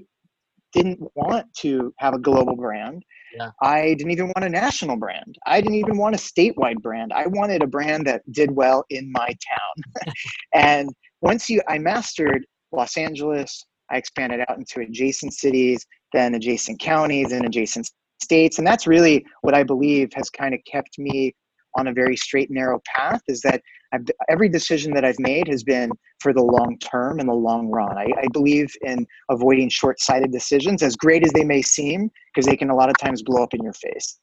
didn't 0.73 1.00
want 1.15 1.53
to 1.59 1.93
have 1.99 2.15
a 2.15 2.19
global 2.19 2.57
brand. 2.57 3.03
Yeah. 3.37 3.50
I 3.62 3.95
didn't 3.95 4.11
even 4.11 4.27
want 4.27 4.45
a 4.45 4.49
national 4.49 4.97
brand. 4.97 5.37
I 5.47 5.61
didn't 5.61 5.77
even 5.79 5.97
want 5.97 6.15
a 6.15 6.19
statewide 6.19 6.83
brand. 6.83 7.12
I 7.12 7.27
wanted 7.27 7.62
a 7.62 7.67
brand 7.67 8.07
that 8.07 8.23
did 8.33 8.50
well 8.50 8.85
in 8.91 9.11
my 9.12 9.29
town. 9.29 10.15
and 10.55 10.91
once 11.21 11.49
you 11.49 11.61
I 11.69 11.79
mastered 11.79 12.45
Los 12.73 12.97
Angeles, 12.97 13.65
I 13.91 13.97
expanded 13.97 14.41
out 14.49 14.59
into 14.59 14.81
adjacent 14.81 15.35
cities, 15.35 15.85
then 16.12 16.35
adjacent 16.35 16.81
counties 16.81 17.33
and 17.33 17.45
adjacent 17.45 17.91
states. 18.23 18.59
And 18.59 18.67
that's 18.67 18.87
really 18.87 19.25
what 19.43 19.55
I 19.55 19.62
believe 19.62 20.11
has 20.15 20.31
kind 20.31 20.55
of 20.55 20.61
kept 20.65 20.99
me 20.99 21.35
on 21.77 21.89
a 21.89 21.93
very 21.93 22.17
straight 22.17 22.49
and 22.49 22.57
narrow 22.57 22.81
path 22.85 23.23
is 23.29 23.41
that 23.43 23.62
I've, 23.93 24.05
every 24.29 24.49
decision 24.49 24.95
that 24.95 25.05
I've 25.05 25.19
made 25.19 25.49
has 25.49 25.62
been 25.62 25.91
for 26.21 26.33
the 26.33 26.43
long 26.43 26.79
term 26.79 27.19
and 27.19 27.29
the 27.29 27.35
long 27.35 27.69
run. 27.69 27.97
I, 27.97 28.07
I 28.17 28.27
believe 28.33 28.73
in 28.83 29.07
avoiding 29.31 29.69
short 29.69 30.00
sighted 30.00 30.33
decisions, 30.33 30.83
as 30.83 30.97
great 30.97 31.25
as 31.25 31.33
they 31.33 31.45
may 31.45 31.62
seem, 31.62 32.11
because 32.35 32.47
they 32.47 32.57
can 32.57 32.71
a 32.71 32.75
lot 32.75 32.89
of 32.89 32.97
times 32.99 33.23
blow 33.23 33.43
up 33.43 33.55
in 33.55 33.62
your 33.62 33.73
face. 33.73 34.21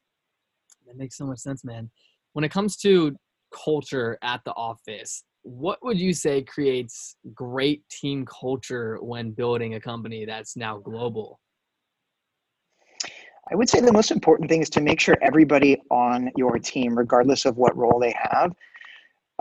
That 0.86 0.98
makes 0.98 1.18
so 1.18 1.26
much 1.26 1.40
sense, 1.40 1.64
man. 1.64 1.90
When 2.34 2.46
it 2.46 2.52
comes 2.52 2.78
to 2.78 3.16
culture 3.54 4.18
at 4.22 4.42
the 4.46 4.54
office, 4.54 5.24
what 5.44 5.80
would 5.84 6.00
you 6.00 6.14
say 6.14 6.44
creates 6.44 7.16
great 7.34 7.88
team 7.90 8.26
culture 8.26 8.98
when 9.02 9.32
building 9.32 9.76
a 9.76 9.80
company 9.80 10.26
that's 10.26 10.56
now 10.56 10.78
global? 10.78 11.40
I 13.52 13.56
would 13.56 13.70
say 13.70 13.80
the 13.80 13.94
most 13.94 14.12
important 14.12 14.50
thing 14.50 14.62
is 14.62 14.70
to 14.72 14.82
make 14.82 15.00
sure 15.00 15.18
everybody 15.22 15.82
on 15.90 16.32
your 16.36 16.60
team, 16.60 16.98
regardless 16.98 17.46
of 17.46 17.58
what 17.58 17.78
role 17.78 18.00
they 18.00 18.14
have, 18.18 18.54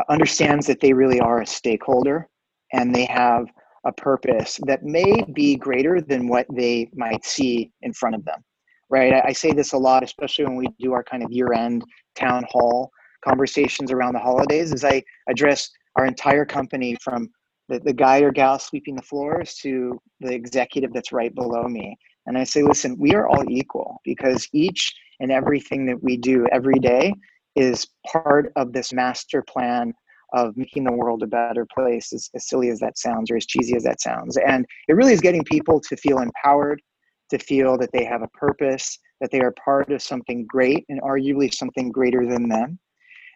understands 0.08 0.66
that 0.66 0.80
they 0.80 0.92
really 0.92 1.20
are 1.20 1.40
a 1.40 1.46
stakeholder 1.46 2.28
and 2.72 2.94
they 2.94 3.06
have 3.06 3.46
a 3.84 3.92
purpose 3.92 4.60
that 4.66 4.84
may 4.84 5.24
be 5.32 5.56
greater 5.56 6.00
than 6.00 6.28
what 6.28 6.46
they 6.52 6.90
might 6.94 7.24
see 7.24 7.72
in 7.82 7.92
front 7.92 8.14
of 8.14 8.24
them. 8.24 8.44
Right? 8.90 9.12
I, 9.12 9.28
I 9.28 9.32
say 9.32 9.52
this 9.52 9.72
a 9.72 9.78
lot, 9.78 10.04
especially 10.04 10.44
when 10.44 10.56
we 10.56 10.68
do 10.78 10.92
our 10.92 11.02
kind 11.02 11.22
of 11.24 11.32
year-end 11.32 11.84
town 12.14 12.44
hall 12.48 12.90
conversations 13.24 13.90
around 13.90 14.14
the 14.14 14.20
holidays, 14.20 14.72
as 14.72 14.84
I 14.84 15.02
address 15.28 15.70
our 15.96 16.06
entire 16.06 16.44
company 16.44 16.96
from 17.02 17.28
the, 17.68 17.80
the 17.80 17.92
guy 17.92 18.20
or 18.20 18.30
gal 18.30 18.58
sweeping 18.58 18.94
the 18.94 19.02
floors 19.02 19.54
to 19.62 19.98
the 20.20 20.32
executive 20.32 20.92
that's 20.92 21.10
right 21.10 21.34
below 21.34 21.64
me. 21.64 21.96
And 22.26 22.36
I 22.36 22.44
say, 22.44 22.62
listen, 22.62 22.96
we 22.98 23.14
are 23.14 23.28
all 23.28 23.44
equal 23.48 24.00
because 24.04 24.48
each 24.52 24.94
and 25.20 25.30
everything 25.30 25.86
that 25.86 26.02
we 26.02 26.16
do 26.16 26.46
every 26.52 26.78
day 26.78 27.12
is 27.54 27.86
part 28.06 28.52
of 28.56 28.72
this 28.72 28.92
master 28.92 29.42
plan 29.42 29.94
of 30.32 30.56
making 30.56 30.84
the 30.84 30.92
world 30.92 31.22
a 31.22 31.26
better 31.26 31.66
place, 31.72 32.12
as, 32.12 32.28
as 32.34 32.48
silly 32.48 32.68
as 32.68 32.80
that 32.80 32.98
sounds 32.98 33.30
or 33.30 33.36
as 33.36 33.46
cheesy 33.46 33.76
as 33.76 33.84
that 33.84 34.00
sounds. 34.00 34.36
And 34.36 34.66
it 34.88 34.94
really 34.94 35.12
is 35.12 35.20
getting 35.20 35.44
people 35.44 35.80
to 35.80 35.96
feel 35.96 36.18
empowered, 36.18 36.82
to 37.30 37.38
feel 37.38 37.78
that 37.78 37.90
they 37.92 38.04
have 38.04 38.22
a 38.22 38.28
purpose, 38.28 38.98
that 39.20 39.30
they 39.30 39.40
are 39.40 39.54
part 39.64 39.90
of 39.90 40.02
something 40.02 40.44
great 40.46 40.84
and 40.88 41.00
arguably 41.00 41.52
something 41.52 41.90
greater 41.90 42.26
than 42.26 42.48
them. 42.48 42.78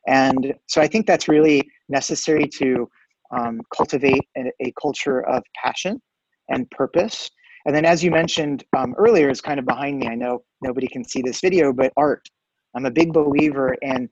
And 0.06 0.54
so 0.66 0.80
I 0.80 0.86
think 0.86 1.06
that's 1.06 1.28
really 1.28 1.68
necessary 1.88 2.46
to 2.58 2.88
um, 3.36 3.60
cultivate 3.74 4.26
a, 4.36 4.50
a, 4.60 4.72
culture 4.80 5.20
of 5.28 5.42
passion 5.62 6.00
and 6.48 6.68
purpose. 6.70 7.30
And 7.66 7.74
then, 7.74 7.84
as 7.84 8.02
you 8.02 8.10
mentioned 8.10 8.64
um, 8.76 8.94
earlier, 8.96 9.28
is 9.28 9.40
kind 9.40 9.58
of 9.58 9.66
behind 9.66 9.98
me. 9.98 10.08
I 10.08 10.14
know 10.14 10.42
nobody 10.62 10.86
can 10.86 11.04
see 11.04 11.22
this 11.22 11.40
video, 11.40 11.72
but 11.72 11.92
art. 11.96 12.26
I'm 12.74 12.86
a 12.86 12.90
big 12.90 13.12
believer 13.12 13.76
in 13.82 14.08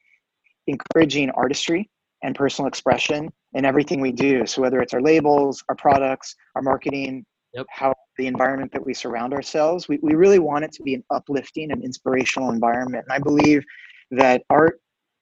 encouraging 0.67 1.31
artistry 1.31 1.89
and 2.23 2.35
personal 2.35 2.69
expression 2.69 3.31
in 3.55 3.65
everything 3.65 4.01
we 4.01 4.13
do. 4.13 4.47
So 4.47 4.61
whether 4.61 4.81
it's 4.81 4.93
our 4.93 5.01
labels, 5.01 5.63
our 5.69 5.75
products, 5.77 6.35
our 6.57 6.63
marketing, 6.63 7.25
yep. 7.55 7.67
how 7.71 7.95
the 8.19 8.27
environment 8.27 8.73
that 8.73 8.85
we 8.85 8.93
surround 8.93 9.33
ourselves, 9.33 9.89
we, 9.89 9.99
we 10.03 10.15
really 10.15 10.41
want 10.41 10.65
it 10.65 10.73
to 10.73 10.83
be 10.83 10.95
an 10.95 11.05
uplifting 11.11 11.71
and 11.71 11.83
inspirational 11.83 12.51
environment. 12.51 13.05
And 13.09 13.13
I 13.13 13.19
believe 13.19 13.65
that 14.11 14.43
art 14.51 14.81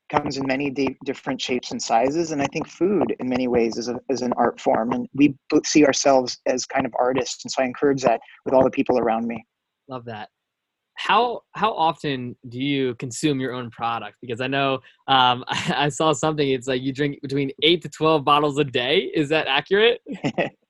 comes 0.09 0.37
in 0.37 0.47
many 0.47 0.71
d- 0.71 0.97
different 1.05 1.41
shapes 1.41 1.71
and 1.73 1.83
sizes 1.83 2.31
and 2.33 2.41
i 2.43 2.47
think 2.47 2.69
food 2.69 3.15
in 3.19 3.29
many 3.29 3.49
ways 3.49 3.77
is, 3.77 3.89
a, 3.89 3.99
is 4.09 4.23
an 4.23 4.33
art 4.37 4.61
form 4.61 4.93
and 4.93 5.09
we 5.15 5.35
see 5.65 5.85
ourselves 5.85 6.39
as 6.47 6.65
kind 6.65 6.87
of 6.87 6.93
artists 6.99 7.45
and 7.45 7.51
so 7.51 7.63
i 7.63 7.67
encourage 7.67 8.03
that 8.03 8.21
with 8.45 8.55
all 8.55 8.65
the 8.65 8.71
people 8.71 8.99
around 8.99 9.27
me. 9.27 9.45
Love 9.89 10.05
that. 10.07 10.29
How 10.95 11.43
how 11.53 11.73
often 11.75 12.37
do 12.49 12.59
you 12.59 12.95
consume 12.95 13.39
your 13.39 13.53
own 13.53 13.71
product? 13.71 14.17
Because 14.23 14.41
i 14.41 14.47
know 14.47 14.75
um, 15.09 15.45
I, 15.49 15.75
I 15.77 15.89
saw 15.91 16.13
something 16.13 16.49
it's 16.49 16.67
like 16.67 16.83
you 16.83 16.93
drink 16.93 17.21
between 17.21 17.51
8 17.63 17.83
to 17.83 17.89
12 17.89 18.25
bottles 18.25 18.59
a 18.59 18.65
day. 18.65 19.11
Is 19.15 19.29
that 19.29 19.47
accurate 19.47 20.01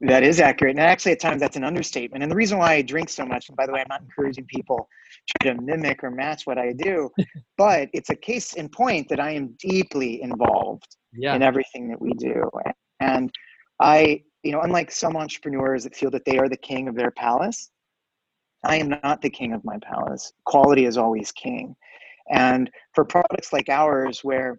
that 0.00 0.22
is 0.22 0.40
accurate 0.40 0.76
and 0.76 0.80
actually 0.80 1.12
at 1.12 1.20
times 1.20 1.40
that's 1.40 1.56
an 1.56 1.64
understatement 1.64 2.22
and 2.22 2.30
the 2.30 2.36
reason 2.36 2.56
why 2.56 2.74
i 2.74 2.82
drink 2.82 3.08
so 3.08 3.26
much 3.26 3.48
and 3.48 3.56
by 3.56 3.66
the 3.66 3.72
way 3.72 3.80
i'm 3.80 3.86
not 3.88 4.00
encouraging 4.00 4.44
people 4.46 4.88
try 5.28 5.52
to 5.52 5.60
mimic 5.60 6.02
or 6.02 6.10
match 6.10 6.46
what 6.46 6.58
I 6.58 6.72
do, 6.72 7.10
but 7.58 7.88
it's 7.92 8.10
a 8.10 8.16
case 8.16 8.54
in 8.54 8.68
point 8.68 9.08
that 9.08 9.20
I 9.20 9.32
am 9.32 9.54
deeply 9.58 10.22
involved 10.22 10.96
yeah. 11.12 11.34
in 11.34 11.42
everything 11.42 11.88
that 11.88 12.00
we 12.00 12.12
do. 12.14 12.48
And 13.00 13.30
I, 13.80 14.22
you 14.42 14.52
know, 14.52 14.60
unlike 14.60 14.90
some 14.90 15.16
entrepreneurs 15.16 15.84
that 15.84 15.94
feel 15.94 16.10
that 16.10 16.24
they 16.24 16.38
are 16.38 16.48
the 16.48 16.56
king 16.56 16.88
of 16.88 16.96
their 16.96 17.10
palace, 17.10 17.70
I 18.64 18.76
am 18.76 18.88
not 18.88 19.22
the 19.22 19.30
king 19.30 19.52
of 19.52 19.64
my 19.64 19.78
palace. 19.78 20.32
Quality 20.44 20.84
is 20.84 20.96
always 20.96 21.30
king. 21.32 21.76
And 22.30 22.70
for 22.94 23.04
products 23.04 23.52
like 23.52 23.68
ours, 23.68 24.20
where 24.22 24.58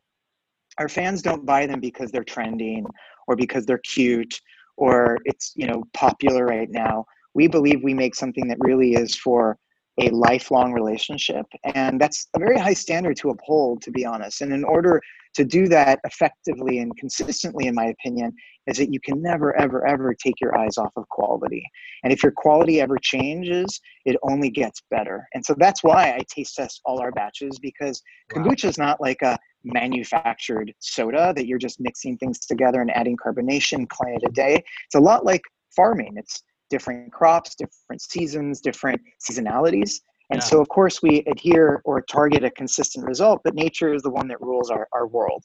our 0.78 0.90
fans 0.90 1.22
don't 1.22 1.46
buy 1.46 1.66
them 1.66 1.80
because 1.80 2.10
they're 2.10 2.24
trending 2.24 2.86
or 3.28 3.36
because 3.36 3.66
they're 3.66 3.80
cute 3.80 4.40
or 4.80 5.20
it's 5.26 5.52
you 5.56 5.68
know 5.68 5.84
popular 5.94 6.46
right 6.46 6.70
now, 6.70 7.06
we 7.34 7.48
believe 7.48 7.84
we 7.84 7.94
make 7.94 8.16
something 8.16 8.48
that 8.48 8.58
really 8.60 8.94
is 8.94 9.16
for 9.16 9.58
a 10.00 10.10
lifelong 10.10 10.72
relationship. 10.72 11.46
And 11.76 12.00
that's 12.00 12.28
a 12.34 12.40
very 12.40 12.58
high 12.58 12.74
standard 12.74 13.18
to 13.18 13.32
uphold, 13.32 13.82
to 13.84 13.92
be 13.92 14.06
honest. 14.06 14.42
And 14.42 14.54
in 14.54 14.64
order 14.64 15.02
to 15.36 15.44
do 15.44 15.68
that 15.68 16.00
effectively 16.06 16.80
and 16.80 16.96
consistently, 16.98 17.68
in 17.68 17.76
my 17.76 17.88
opinion, 17.88 18.34
is 18.68 18.78
that 18.78 18.94
you 18.94 19.00
can 19.00 19.22
never, 19.22 19.56
ever, 19.60 19.86
ever 19.86 20.14
take 20.14 20.40
your 20.40 20.58
eyes 20.58 20.78
off 20.78 20.92
of 20.96 21.08
quality. 21.10 21.64
And 22.04 22.14
if 22.14 22.24
your 22.24 22.32
quality 22.32 22.82
ever 22.82 22.98
changes, 23.02 23.80
it 24.06 24.16
only 24.24 24.50
gets 24.50 24.82
better. 24.90 25.28
And 25.34 25.46
so 25.46 25.54
that's 25.58 25.84
why 25.84 26.14
I 26.14 26.22
taste 26.34 26.56
test 26.56 26.82
all 26.86 27.00
our 27.00 27.12
batches 27.12 27.60
because 27.60 28.02
wow. 28.34 28.44
kombucha 28.44 28.66
is 28.66 28.78
not 28.78 29.02
like 29.02 29.22
a 29.22 29.38
manufactured 29.64 30.74
soda 30.80 31.34
that 31.36 31.46
you're 31.46 31.58
just 31.58 31.80
mixing 31.80 32.18
things 32.18 32.40
together 32.40 32.82
and 32.82 32.92
adding 32.92 33.18
carbonation 33.18 33.88
client 33.90 34.24
a 34.26 34.32
day. 34.32 34.64
It's 34.86 34.96
a 34.96 35.00
lot 35.00 35.26
like 35.26 35.42
farming. 35.76 36.14
It's 36.16 36.44
different 36.70 37.12
crops, 37.12 37.56
different 37.56 38.02
seasons, 38.02 38.62
different 38.62 39.02
seasonalities. 39.20 40.00
And 40.32 40.42
yeah. 40.42 40.46
so, 40.46 40.62
of 40.62 40.70
course, 40.70 41.02
we 41.02 41.24
adhere 41.26 41.82
or 41.86 42.02
target 42.02 42.44
a 42.44 42.52
consistent 42.52 43.06
result, 43.06 43.42
but 43.44 43.56
nature 43.56 43.94
is 43.94 44.04
the 44.04 44.12
one 44.12 44.28
that 44.28 44.40
rules 44.42 44.70
our, 44.70 44.88
our 44.94 45.08
world. 45.08 45.44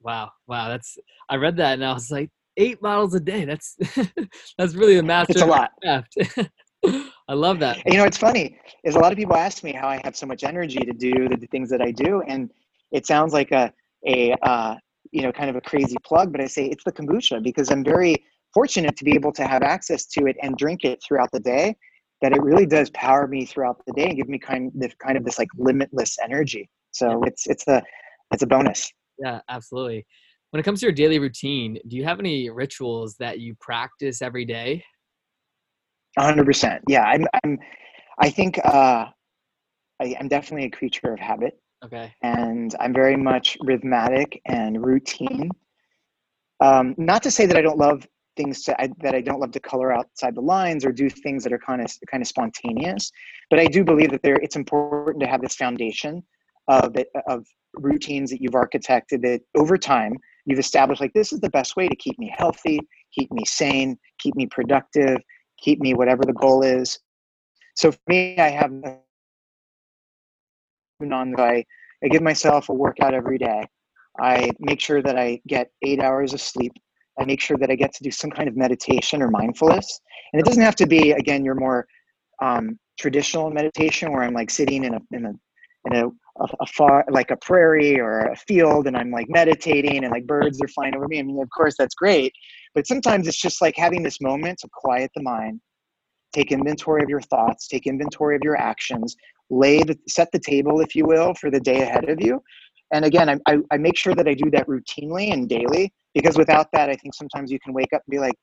Wow. 0.00 0.30
Wow. 0.46 0.68
That's, 0.68 0.96
I 1.28 1.36
read 1.36 1.56
that 1.58 1.74
and 1.74 1.84
I 1.84 1.92
was 1.92 2.10
like, 2.10 2.30
eight 2.56 2.80
bottles 2.80 3.14
a 3.14 3.20
day. 3.20 3.44
That's, 3.44 3.76
that's 4.58 4.74
really 4.74 4.98
a 4.98 5.02
master. 5.02 5.32
It's 5.32 5.42
a 5.42 5.46
lot. 5.46 5.72
I 7.28 7.32
love 7.32 7.58
that. 7.60 7.82
And, 7.84 7.94
you 7.94 7.98
know, 7.98 8.04
it's 8.04 8.18
funny 8.18 8.58
is 8.84 8.94
a 8.94 8.98
lot 8.98 9.12
of 9.12 9.18
people 9.18 9.36
ask 9.36 9.64
me 9.64 9.72
how 9.72 9.88
I 9.88 10.00
have 10.04 10.16
so 10.16 10.26
much 10.26 10.44
energy 10.44 10.78
to 10.78 10.92
do 10.92 11.28
the, 11.28 11.36
the 11.36 11.46
things 11.46 11.70
that 11.70 11.80
I 11.80 11.90
do. 11.90 12.22
And 12.22 12.50
it 12.92 13.06
sounds 13.06 13.32
like 13.32 13.52
a, 13.52 13.72
a, 14.06 14.32
uh, 14.42 14.76
you 15.12 15.22
know, 15.22 15.32
kind 15.32 15.50
of 15.50 15.56
a 15.56 15.60
crazy 15.60 15.96
plug, 16.04 16.32
but 16.32 16.40
I 16.40 16.46
say 16.46 16.66
it's 16.66 16.84
the 16.84 16.92
kombucha 16.92 17.42
because 17.42 17.70
I'm 17.70 17.84
very 17.84 18.24
fortunate 18.52 18.96
to 18.96 19.04
be 19.04 19.12
able 19.12 19.32
to 19.32 19.46
have 19.46 19.62
access 19.62 20.06
to 20.06 20.26
it 20.26 20.36
and 20.42 20.56
drink 20.56 20.84
it 20.84 21.02
throughout 21.06 21.30
the 21.32 21.40
day 21.40 21.76
that 22.22 22.32
it 22.32 22.40
really 22.42 22.66
does 22.66 22.90
power 22.90 23.26
me 23.26 23.44
throughout 23.44 23.80
the 23.86 23.92
day 23.92 24.06
and 24.06 24.16
give 24.16 24.28
me 24.28 24.38
kind 24.38 24.72
of 24.82 24.98
kind 24.98 25.16
of 25.16 25.24
this 25.24 25.38
like 25.38 25.48
limitless 25.56 26.16
energy. 26.22 26.68
So 26.92 27.22
it's 27.24 27.46
it's 27.46 27.66
a 27.68 27.82
it's 28.32 28.42
a 28.42 28.46
bonus. 28.46 28.90
Yeah 29.18 29.40
absolutely. 29.48 30.06
When 30.50 30.60
it 30.60 30.62
comes 30.62 30.80
to 30.80 30.86
your 30.86 30.92
daily 30.92 31.18
routine 31.18 31.78
do 31.88 31.96
you 31.96 32.04
have 32.04 32.20
any 32.20 32.48
rituals 32.48 33.16
that 33.16 33.40
you 33.40 33.56
practice 33.60 34.22
every 34.22 34.44
day? 34.44 34.84
100% 36.18 36.80
yeah 36.88 37.02
i'm 37.02 37.26
i'm 37.42 37.58
i 38.20 38.30
think 38.30 38.58
uh 38.64 39.06
I, 40.00 40.16
i'm 40.18 40.28
definitely 40.28 40.66
a 40.66 40.70
creature 40.70 41.12
of 41.12 41.18
habit 41.18 41.58
okay 41.84 42.12
and 42.22 42.74
i'm 42.80 42.92
very 42.92 43.16
much 43.16 43.56
rhythmic 43.60 44.40
and 44.46 44.84
routine 44.84 45.50
um, 46.60 46.94
not 46.96 47.22
to 47.24 47.30
say 47.30 47.46
that 47.46 47.56
I 47.56 47.62
don't 47.62 47.78
love 47.78 48.06
things 48.36 48.62
to, 48.64 48.80
I, 48.80 48.88
that 49.02 49.14
I 49.14 49.20
don't 49.20 49.40
love 49.40 49.52
to 49.52 49.60
color 49.60 49.92
outside 49.92 50.34
the 50.34 50.40
lines 50.40 50.84
or 50.84 50.92
do 50.92 51.08
things 51.08 51.44
that 51.44 51.52
are 51.52 51.58
kind 51.58 51.80
of 51.82 51.92
kind 52.10 52.22
of 52.22 52.28
spontaneous. 52.28 53.10
But 53.50 53.60
I 53.60 53.66
do 53.66 53.84
believe 53.84 54.10
that 54.10 54.22
there 54.22 54.36
it's 54.36 54.56
important 54.56 55.20
to 55.22 55.26
have 55.28 55.40
this 55.40 55.54
foundation 55.54 56.22
of 56.68 56.96
of 57.28 57.46
routines 57.74 58.30
that 58.30 58.40
you've 58.40 58.52
architected 58.52 59.20
that 59.22 59.40
over 59.56 59.76
time 59.76 60.14
you've 60.46 60.58
established 60.58 61.00
like 61.00 61.12
this 61.12 61.32
is 61.32 61.40
the 61.40 61.50
best 61.50 61.76
way 61.76 61.88
to 61.88 61.96
keep 61.96 62.18
me 62.18 62.32
healthy, 62.36 62.80
keep 63.12 63.30
me 63.32 63.44
sane, 63.44 63.98
keep 64.18 64.34
me 64.36 64.46
productive, 64.46 65.18
keep 65.60 65.80
me 65.80 65.94
whatever 65.94 66.24
the 66.24 66.32
goal 66.32 66.62
is. 66.62 66.98
So 67.76 67.90
for 67.90 68.00
me, 68.08 68.38
I 68.38 68.50
have 68.50 68.72
on 71.12 71.38
I, 71.38 71.64
I 72.02 72.08
give 72.08 72.22
myself 72.22 72.68
a 72.68 72.74
workout 72.74 73.14
every 73.14 73.38
day. 73.38 73.66
I 74.18 74.50
make 74.60 74.80
sure 74.80 75.02
that 75.02 75.18
I 75.18 75.40
get 75.46 75.70
eight 75.82 76.00
hours 76.00 76.32
of 76.32 76.40
sleep 76.40 76.72
I 77.18 77.24
make 77.24 77.40
sure 77.40 77.56
that 77.58 77.70
I 77.70 77.76
get 77.76 77.94
to 77.94 78.02
do 78.02 78.10
some 78.10 78.30
kind 78.30 78.48
of 78.48 78.56
meditation 78.56 79.22
or 79.22 79.30
mindfulness. 79.30 80.00
And 80.32 80.40
it 80.40 80.44
doesn't 80.44 80.62
have 80.62 80.76
to 80.76 80.86
be, 80.86 81.12
again, 81.12 81.44
your 81.44 81.54
more 81.54 81.86
um, 82.42 82.78
traditional 82.98 83.50
meditation 83.50 84.12
where 84.12 84.22
I'm 84.22 84.34
like 84.34 84.50
sitting 84.50 84.84
in 84.84 84.94
a, 84.94 85.00
in 85.12 85.26
a, 85.26 85.32
in 85.86 85.96
a, 85.96 86.08
a, 86.08 86.48
a, 86.60 86.66
far, 86.66 87.04
like 87.10 87.30
a 87.30 87.36
prairie 87.36 88.00
or 88.00 88.20
a 88.20 88.36
field 88.36 88.86
and 88.86 88.96
I'm 88.96 89.10
like 89.10 89.28
meditating 89.28 90.02
and 90.02 90.12
like 90.12 90.26
birds 90.26 90.60
are 90.60 90.68
flying 90.68 90.96
over 90.96 91.06
me. 91.06 91.20
I 91.20 91.22
mean, 91.22 91.40
of 91.40 91.48
course 91.50 91.76
that's 91.78 91.94
great, 91.94 92.32
but 92.74 92.86
sometimes 92.86 93.28
it's 93.28 93.40
just 93.40 93.62
like 93.62 93.76
having 93.76 94.02
this 94.02 94.20
moment 94.20 94.58
to 94.60 94.68
quiet 94.72 95.10
the 95.14 95.22
mind, 95.22 95.60
take 96.32 96.50
inventory 96.50 97.02
of 97.04 97.08
your 97.08 97.20
thoughts, 97.20 97.68
take 97.68 97.86
inventory 97.86 98.34
of 98.34 98.42
your 98.42 98.56
actions, 98.56 99.14
lay 99.50 99.82
the, 99.82 99.96
set 100.08 100.30
the 100.32 100.38
table, 100.38 100.80
if 100.80 100.94
you 100.94 101.06
will, 101.06 101.34
for 101.34 101.50
the 101.50 101.60
day 101.60 101.82
ahead 101.82 102.08
of 102.08 102.20
you 102.20 102.40
and 102.94 103.04
again, 103.04 103.28
I, 103.28 103.38
I, 103.46 103.58
I 103.72 103.76
make 103.76 103.96
sure 103.96 104.14
that 104.14 104.28
I 104.28 104.34
do 104.34 104.50
that 104.52 104.68
routinely 104.68 105.32
and 105.32 105.48
daily 105.48 105.92
because 106.14 106.36
without 106.36 106.68
that, 106.72 106.90
I 106.90 106.94
think 106.94 107.14
sometimes 107.14 107.50
you 107.50 107.58
can 107.58 107.72
wake 107.72 107.92
up 107.92 108.02
and 108.06 108.10
be 108.10 108.20
like, 108.20 108.34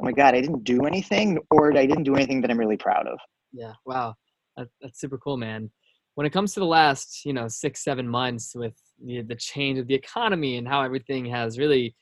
oh 0.00 0.04
my 0.04 0.12
God, 0.12 0.34
I 0.34 0.40
didn't 0.40 0.64
do 0.64 0.84
anything 0.84 1.38
or 1.52 1.76
I 1.76 1.86
didn't 1.86 2.02
do 2.02 2.16
anything 2.16 2.40
that 2.40 2.50
I'm 2.50 2.58
really 2.58 2.76
proud 2.76 3.06
of. 3.06 3.18
Yeah. 3.52 3.72
Wow. 3.86 4.14
That, 4.56 4.66
that's 4.80 5.00
super 5.00 5.16
cool, 5.18 5.36
man. 5.36 5.70
When 6.16 6.26
it 6.26 6.32
comes 6.32 6.54
to 6.54 6.60
the 6.60 6.66
last, 6.66 7.24
you 7.24 7.32
know, 7.32 7.46
six, 7.46 7.84
seven 7.84 8.08
months 8.08 8.54
with 8.56 8.74
the, 9.04 9.22
the 9.22 9.36
change 9.36 9.78
of 9.78 9.86
the 9.86 9.94
economy 9.94 10.56
and 10.56 10.66
how 10.66 10.82
everything 10.82 11.24
has 11.26 11.56
really 11.56 11.94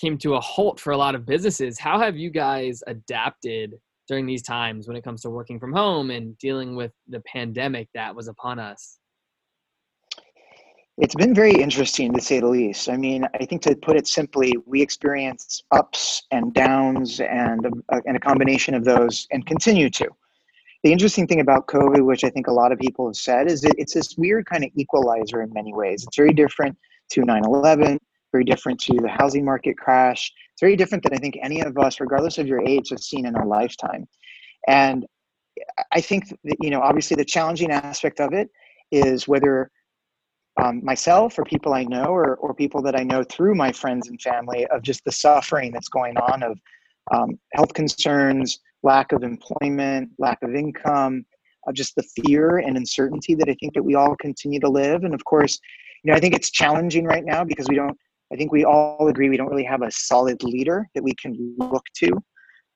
came 0.00 0.16
to 0.18 0.34
a 0.34 0.40
halt 0.40 0.78
for 0.78 0.92
a 0.92 0.96
lot 0.96 1.16
of 1.16 1.26
businesses, 1.26 1.80
how 1.80 1.98
have 1.98 2.16
you 2.16 2.30
guys 2.30 2.80
adapted 2.86 3.74
during 4.08 4.26
these 4.26 4.42
times 4.42 4.86
when 4.86 4.96
it 4.96 5.04
comes 5.04 5.22
to 5.22 5.30
working 5.30 5.58
from 5.58 5.72
home 5.72 6.10
and 6.10 6.36
dealing 6.38 6.76
with 6.76 6.92
the 7.08 7.20
pandemic 7.20 7.88
that 7.94 8.14
was 8.14 8.28
upon 8.28 8.58
us? 8.58 8.98
It's 10.96 11.14
been 11.14 11.34
very 11.34 11.52
interesting 11.52 12.12
to 12.12 12.20
say 12.20 12.38
the 12.38 12.46
least. 12.46 12.88
I 12.88 12.96
mean, 12.96 13.26
I 13.34 13.44
think 13.46 13.62
to 13.62 13.74
put 13.74 13.96
it 13.96 14.06
simply, 14.06 14.54
we 14.64 14.80
experience 14.80 15.64
ups 15.72 16.22
and 16.30 16.54
downs 16.54 17.18
and 17.20 17.66
a, 17.90 18.00
and 18.06 18.16
a 18.16 18.20
combination 18.20 18.74
of 18.74 18.84
those 18.84 19.26
and 19.32 19.44
continue 19.44 19.90
to. 19.90 20.08
The 20.84 20.92
interesting 20.92 21.26
thing 21.26 21.40
about 21.40 21.66
COVID, 21.66 22.04
which 22.04 22.22
I 22.22 22.30
think 22.30 22.46
a 22.46 22.52
lot 22.52 22.70
of 22.70 22.78
people 22.78 23.08
have 23.08 23.16
said, 23.16 23.50
is 23.50 23.64
it's 23.64 23.94
this 23.94 24.16
weird 24.16 24.46
kind 24.46 24.62
of 24.62 24.70
equalizer 24.76 25.42
in 25.42 25.52
many 25.52 25.74
ways. 25.74 26.04
It's 26.04 26.16
very 26.16 26.32
different 26.32 26.76
to 27.10 27.22
9 27.22 27.44
11, 27.44 27.98
very 28.34 28.44
different 28.44 28.80
to 28.80 28.94
the 29.00 29.08
housing 29.08 29.44
market 29.44 29.78
crash. 29.78 30.32
It's 30.52 30.60
very 30.60 30.74
different 30.74 31.04
than 31.04 31.14
I 31.14 31.18
think 31.18 31.36
any 31.40 31.60
of 31.60 31.78
us, 31.78 32.00
regardless 32.00 32.36
of 32.38 32.48
your 32.48 32.60
age, 32.66 32.90
have 32.90 32.98
seen 32.98 33.26
in 33.26 33.36
our 33.36 33.46
lifetime. 33.46 34.08
And 34.66 35.06
I 35.92 36.00
think 36.00 36.22
that, 36.42 36.56
you 36.60 36.70
know, 36.70 36.80
obviously 36.80 37.16
the 37.16 37.24
challenging 37.24 37.70
aspect 37.70 38.18
of 38.18 38.32
it 38.32 38.48
is 38.90 39.28
whether 39.28 39.70
um, 40.60 40.84
myself 40.84 41.38
or 41.38 41.44
people 41.44 41.74
I 41.74 41.84
know 41.84 42.06
or, 42.06 42.36
or 42.36 42.54
people 42.54 42.82
that 42.82 42.96
I 42.96 43.04
know 43.04 43.22
through 43.22 43.54
my 43.54 43.70
friends 43.70 44.08
and 44.08 44.20
family 44.20 44.66
of 44.66 44.82
just 44.82 45.04
the 45.04 45.12
suffering 45.12 45.70
that's 45.72 45.88
going 45.88 46.16
on 46.16 46.42
of 46.42 46.58
um, 47.14 47.38
health 47.52 47.72
concerns, 47.72 48.58
lack 48.82 49.12
of 49.12 49.22
employment, 49.22 50.10
lack 50.18 50.42
of 50.42 50.56
income, 50.56 51.24
uh, 51.68 51.72
just 51.72 51.94
the 51.94 52.04
fear 52.16 52.58
and 52.58 52.76
uncertainty 52.76 53.34
that 53.36 53.48
I 53.48 53.56
think 53.60 53.74
that 53.74 53.82
we 53.82 53.94
all 53.94 54.16
continue 54.16 54.60
to 54.60 54.68
live. 54.68 55.04
And 55.04 55.14
of 55.14 55.24
course, 55.24 55.60
you 56.02 56.10
know, 56.10 56.16
I 56.16 56.20
think 56.20 56.34
it's 56.34 56.50
challenging 56.50 57.04
right 57.04 57.24
now 57.24 57.44
because 57.44 57.68
we 57.68 57.76
don't, 57.76 57.96
I 58.34 58.36
think 58.36 58.52
we 58.52 58.64
all 58.64 59.08
agree 59.08 59.28
we 59.28 59.36
don't 59.36 59.48
really 59.48 59.64
have 59.64 59.82
a 59.82 59.90
solid 59.90 60.42
leader 60.42 60.86
that 60.94 61.02
we 61.04 61.14
can 61.14 61.54
look 61.58 61.84
to. 61.98 62.10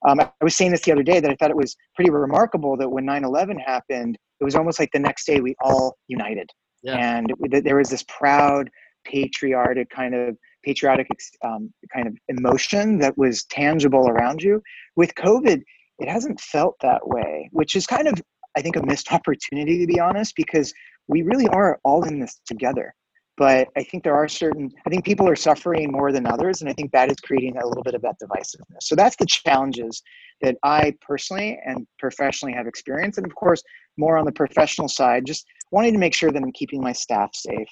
Um, 0.07 0.21
I 0.21 0.31
was 0.41 0.55
saying 0.55 0.71
this 0.71 0.83
the 0.83 0.93
other 0.93 1.03
day 1.03 1.19
that 1.19 1.31
I 1.31 1.35
thought 1.35 1.51
it 1.51 1.57
was 1.57 1.77
pretty 1.97 2.11
remarkable 2.11 2.77
that 2.77 2.89
when 2.89 3.05
9 3.05 3.25
11 3.25 3.59
happened, 3.59 4.17
it 4.41 4.45
was 4.45 4.55
almost 4.55 4.79
like 4.79 4.91
the 4.93 5.01
next 5.01 5.27
day 5.27 5.41
we 5.41 5.57
all 5.61 5.97
united 6.07 6.49
yeah. 6.83 6.97
and 6.97 7.33
there 7.51 7.77
was 7.77 7.91
this 7.91 8.05
proud 8.05 8.71
patriotic 9.05 9.89
kind 9.91 10.15
of 10.15 10.37
patriotic 10.65 11.09
um, 11.45 11.73
kind 11.95 12.07
of 12.07 12.15
emotion 12.29 12.99
that 12.99 13.17
was 13.17 13.45
tangible 13.45 14.09
around 14.09 14.43
you 14.43 14.63
with 14.97 15.15
covid 15.15 15.63
it 15.99 16.09
hasn't 16.09 16.41
felt 16.41 16.77
that 16.83 17.07
way 17.07 17.49
which 17.53 17.75
is 17.77 17.87
kind 17.87 18.07
of 18.07 18.21
i 18.57 18.63
think 18.63 18.77
a 18.77 18.83
missed 18.83 19.13
opportunity 19.13 19.79
to 19.79 19.87
be 19.87 20.01
honest 20.01 20.35
because 20.37 20.73
we 21.07 21.23
really 21.23 21.49
are 21.49 21.79
all 21.85 22.05
in 22.05 22.21
this 22.21 22.41
together 22.47 22.95
but 23.39 23.69
i 23.77 23.83
think 23.83 24.05
there 24.05 24.15
are 24.15 24.29
certain 24.29 24.71
i 24.87 24.91
think 24.91 25.05
people 25.05 25.29
are 25.29 25.37
suffering 25.37 25.91
more 25.91 26.13
than 26.13 26.27
others 26.27 26.61
and 26.61 26.69
i 26.69 26.73
think 26.75 26.91
that 26.93 27.11
is 27.11 27.17
creating 27.21 27.57
a 27.57 27.67
little 27.67 27.83
bit 27.83 27.95
of 27.95 28.03
that 28.03 28.17
divisiveness 28.23 28.83
so 28.83 28.95
that's 28.95 29.17
the 29.17 29.27
challenges 29.27 30.03
that 30.43 30.57
i 30.63 30.93
personally 31.01 31.59
and 31.65 31.87
professionally 31.99 32.53
have 32.53 32.67
experienced 32.67 33.19
and 33.19 33.27
of 33.27 33.35
course 33.35 33.63
more 33.97 34.19
on 34.19 34.25
the 34.25 34.33
professional 34.33 34.89
side 34.89 35.25
just 35.25 35.47
wanting 35.71 35.93
to 35.93 35.99
make 35.99 36.15
sure 36.15 36.31
that 36.31 36.43
I'm 36.43 36.53
keeping 36.53 36.83
my 36.83 36.93
staff 36.93 37.31
safe, 37.35 37.69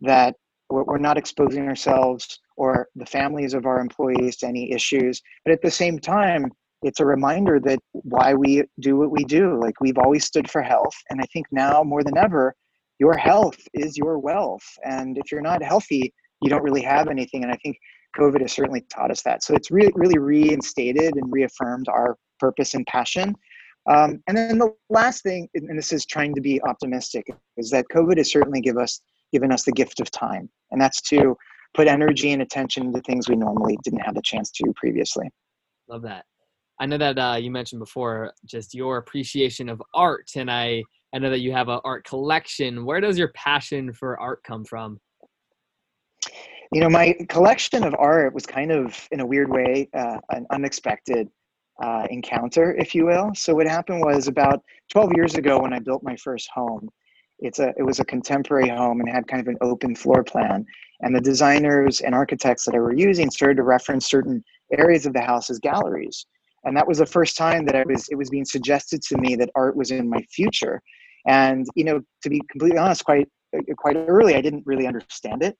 that 0.00 0.34
we're 0.68 0.98
not 0.98 1.16
exposing 1.16 1.68
ourselves 1.68 2.40
or 2.56 2.88
the 2.96 3.06
families 3.06 3.54
of 3.54 3.66
our 3.66 3.78
employees 3.78 4.36
to 4.38 4.46
any 4.46 4.72
issues. 4.72 5.22
But 5.44 5.52
at 5.52 5.62
the 5.62 5.70
same 5.70 5.98
time, 5.98 6.50
it's 6.82 6.98
a 6.98 7.06
reminder 7.06 7.60
that 7.60 7.78
why 7.92 8.34
we 8.34 8.64
do 8.80 8.96
what 8.96 9.10
we 9.10 9.24
do. 9.24 9.60
Like 9.60 9.80
we've 9.80 9.98
always 9.98 10.24
stood 10.24 10.50
for 10.50 10.62
health. 10.62 10.94
And 11.10 11.20
I 11.20 11.24
think 11.32 11.46
now 11.52 11.82
more 11.84 12.02
than 12.02 12.18
ever, 12.18 12.54
your 12.98 13.16
health 13.16 13.58
is 13.74 13.96
your 13.96 14.18
wealth. 14.18 14.64
And 14.84 15.18
if 15.18 15.30
you're 15.30 15.40
not 15.40 15.62
healthy, 15.62 16.12
you 16.42 16.50
don't 16.50 16.62
really 16.62 16.82
have 16.82 17.08
anything. 17.08 17.42
And 17.42 17.52
I 17.52 17.56
think 17.56 17.76
COVID 18.16 18.40
has 18.40 18.52
certainly 18.52 18.84
taught 18.92 19.10
us 19.10 19.22
that. 19.22 19.42
So 19.42 19.54
it's 19.54 19.70
really, 19.70 19.92
really 19.94 20.18
reinstated 20.18 21.14
and 21.16 21.32
reaffirmed 21.32 21.88
our 21.88 22.16
purpose 22.38 22.74
and 22.74 22.86
passion 22.86 23.34
um, 23.88 24.22
and 24.26 24.36
then 24.36 24.58
the 24.58 24.74
last 24.90 25.22
thing, 25.22 25.48
and 25.54 25.78
this 25.78 25.92
is 25.92 26.06
trying 26.06 26.34
to 26.34 26.40
be 26.40 26.60
optimistic, 26.62 27.26
is 27.56 27.70
that 27.70 27.86
COVID 27.94 28.18
has 28.18 28.30
certainly 28.30 28.60
give 28.60 28.76
us 28.76 29.00
given 29.32 29.52
us 29.52 29.64
the 29.64 29.72
gift 29.72 30.00
of 30.00 30.10
time, 30.10 30.48
and 30.70 30.80
that's 30.80 31.00
to 31.02 31.36
put 31.74 31.88
energy 31.88 32.32
and 32.32 32.42
attention 32.42 32.92
to 32.92 33.00
things 33.02 33.28
we 33.28 33.36
normally 33.36 33.76
didn't 33.84 34.00
have 34.00 34.14
the 34.14 34.22
chance 34.22 34.50
to 34.50 34.72
previously. 34.76 35.28
Love 35.88 36.02
that. 36.02 36.24
I 36.80 36.86
know 36.86 36.98
that 36.98 37.18
uh, 37.18 37.36
you 37.36 37.50
mentioned 37.50 37.78
before 37.78 38.32
just 38.44 38.74
your 38.74 38.98
appreciation 38.98 39.68
of 39.68 39.82
art, 39.94 40.30
and 40.36 40.50
I 40.50 40.82
I 41.16 41.18
know 41.18 41.30
that 41.30 41.40
you 41.40 41.50
have 41.52 41.70
an 41.70 41.80
art 41.82 42.04
collection. 42.04 42.84
Where 42.84 43.00
does 43.00 43.16
your 43.16 43.28
passion 43.28 43.90
for 43.90 44.20
art 44.20 44.42
come 44.44 44.66
from? 44.66 45.00
You 46.72 46.82
know, 46.82 46.90
my 46.90 47.16
collection 47.30 47.84
of 47.84 47.94
art 47.98 48.34
was 48.34 48.44
kind 48.44 48.70
of, 48.70 49.08
in 49.12 49.20
a 49.20 49.26
weird 49.26 49.48
way, 49.48 49.88
uh, 49.94 50.18
an 50.28 50.44
unexpected 50.50 51.30
uh, 51.82 52.06
encounter, 52.10 52.74
if 52.74 52.94
you 52.94 53.06
will. 53.06 53.30
So 53.34 53.54
what 53.54 53.66
happened 53.66 54.04
was 54.04 54.28
about 54.28 54.62
12 54.90 55.12
years 55.16 55.36
ago 55.36 55.58
when 55.58 55.72
I 55.72 55.78
built 55.78 56.02
my 56.02 56.16
first 56.16 56.50
home. 56.54 56.86
It's 57.38 57.60
a 57.60 57.72
it 57.78 57.82
was 57.82 57.98
a 57.98 58.04
contemporary 58.04 58.68
home 58.68 59.00
and 59.00 59.08
had 59.08 59.26
kind 59.26 59.40
of 59.40 59.48
an 59.48 59.56
open 59.62 59.96
floor 59.96 60.22
plan. 60.22 60.66
And 61.00 61.16
the 61.16 61.20
designers 61.22 62.02
and 62.02 62.14
architects 62.14 62.66
that 62.66 62.74
I 62.74 62.78
were 62.78 62.94
using 62.94 63.30
started 63.30 63.56
to 63.56 63.62
reference 63.62 64.06
certain 64.06 64.44
areas 64.76 65.06
of 65.06 65.14
the 65.14 65.22
house 65.22 65.48
as 65.48 65.58
galleries. 65.60 66.26
And 66.64 66.76
that 66.76 66.86
was 66.86 66.98
the 66.98 67.06
first 67.06 67.38
time 67.38 67.64
that 67.64 67.76
I 67.76 67.84
was 67.86 68.06
it 68.10 68.16
was 68.16 68.28
being 68.28 68.44
suggested 68.44 69.00
to 69.02 69.16
me 69.16 69.34
that 69.36 69.50
art 69.54 69.76
was 69.76 69.92
in 69.92 70.10
my 70.10 70.20
future. 70.30 70.82
And 71.26 71.66
you 71.74 71.84
know, 71.84 72.00
to 72.22 72.30
be 72.30 72.40
completely 72.50 72.78
honest, 72.78 73.04
quite 73.04 73.28
quite 73.76 73.96
early, 73.96 74.34
I 74.34 74.40
didn't 74.40 74.64
really 74.66 74.86
understand 74.86 75.42
it. 75.42 75.56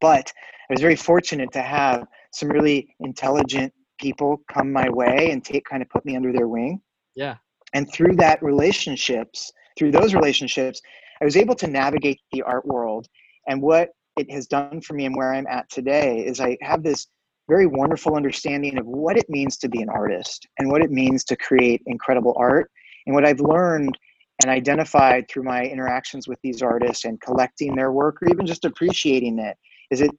But 0.00 0.32
I 0.68 0.72
was 0.72 0.80
very 0.80 0.96
fortunate 0.96 1.50
to 1.52 1.62
have 1.62 2.06
some 2.32 2.48
really 2.48 2.94
intelligent 3.00 3.72
people 3.98 4.42
come 4.52 4.72
my 4.72 4.88
way 4.88 5.30
and 5.30 5.44
take 5.44 5.64
kind 5.64 5.82
of 5.82 5.88
put 5.88 6.04
me 6.04 6.14
under 6.14 6.32
their 6.32 6.48
wing. 6.48 6.80
Yeah. 7.16 7.36
And 7.74 7.90
through 7.92 8.16
that 8.16 8.42
relationships, 8.42 9.52
through 9.78 9.92
those 9.92 10.14
relationships, 10.14 10.80
I 11.20 11.24
was 11.24 11.36
able 11.36 11.54
to 11.56 11.66
navigate 11.66 12.20
the 12.32 12.42
art 12.42 12.66
world. 12.66 13.06
And 13.48 13.60
what 13.60 13.90
it 14.18 14.30
has 14.30 14.46
done 14.46 14.80
for 14.80 14.94
me 14.94 15.06
and 15.06 15.16
where 15.16 15.32
I'm 15.32 15.46
at 15.46 15.68
today 15.70 16.24
is 16.26 16.40
I 16.40 16.56
have 16.62 16.82
this 16.82 17.06
very 17.48 17.66
wonderful 17.66 18.14
understanding 18.14 18.78
of 18.78 18.86
what 18.86 19.16
it 19.16 19.28
means 19.28 19.56
to 19.58 19.68
be 19.68 19.80
an 19.80 19.88
artist 19.88 20.46
and 20.58 20.70
what 20.70 20.82
it 20.82 20.90
means 20.90 21.24
to 21.24 21.36
create 21.36 21.82
incredible 21.86 22.34
art. 22.36 22.70
And 23.06 23.14
what 23.14 23.24
I've 23.24 23.40
learned 23.40 23.96
and 24.42 24.50
identified 24.50 25.28
through 25.28 25.42
my 25.42 25.64
interactions 25.64 26.28
with 26.28 26.38
these 26.42 26.62
artists 26.62 27.04
and 27.04 27.20
collecting 27.20 27.74
their 27.74 27.92
work 27.92 28.22
or 28.22 28.28
even 28.28 28.46
just 28.46 28.64
appreciating 28.64 29.38
it 29.38 29.56
is 29.90 30.00
it 30.00 30.10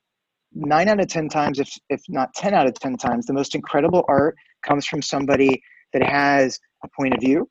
nine 0.54 0.88
out 0.88 1.00
of 1.00 1.08
10 1.08 1.30
times, 1.30 1.60
if, 1.60 1.72
if 1.90 2.02
not 2.10 2.34
10 2.34 2.54
out 2.54 2.68
of 2.68 2.74
10 2.74 2.98
times, 2.98 3.26
the 3.26 3.34
most 3.34 3.56
incredible 3.56 4.04
art 4.08 4.36
comes 4.66 4.86
from 4.86 5.02
somebody 5.02 5.62
that 5.94 6.04
has 6.04 6.60
a 6.84 6.88
point 6.98 7.14
of 7.14 7.20
view 7.20 7.48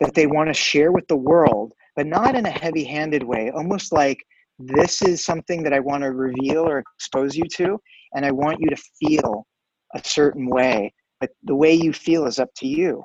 that 0.00 0.14
they 0.14 0.26
want 0.26 0.48
to 0.48 0.54
share 0.54 0.90
with 0.90 1.06
the 1.08 1.16
world, 1.16 1.72
but 1.94 2.06
not 2.06 2.34
in 2.34 2.46
a 2.46 2.50
heavy 2.50 2.84
handed 2.84 3.22
way, 3.22 3.50
almost 3.54 3.92
like 3.92 4.18
this 4.58 5.02
is 5.02 5.24
something 5.24 5.62
that 5.62 5.72
I 5.72 5.80
want 5.80 6.02
to 6.02 6.10
reveal 6.10 6.68
or 6.68 6.82
expose 6.96 7.36
you 7.36 7.44
to, 7.56 7.78
and 8.14 8.24
I 8.24 8.30
want 8.30 8.58
you 8.60 8.68
to 8.70 8.82
feel 9.00 9.46
a 9.94 10.00
certain 10.04 10.48
way, 10.48 10.92
but 11.20 11.30
the 11.44 11.54
way 11.54 11.72
you 11.72 11.92
feel 11.92 12.26
is 12.26 12.38
up 12.38 12.50
to 12.56 12.66
you. 12.66 13.04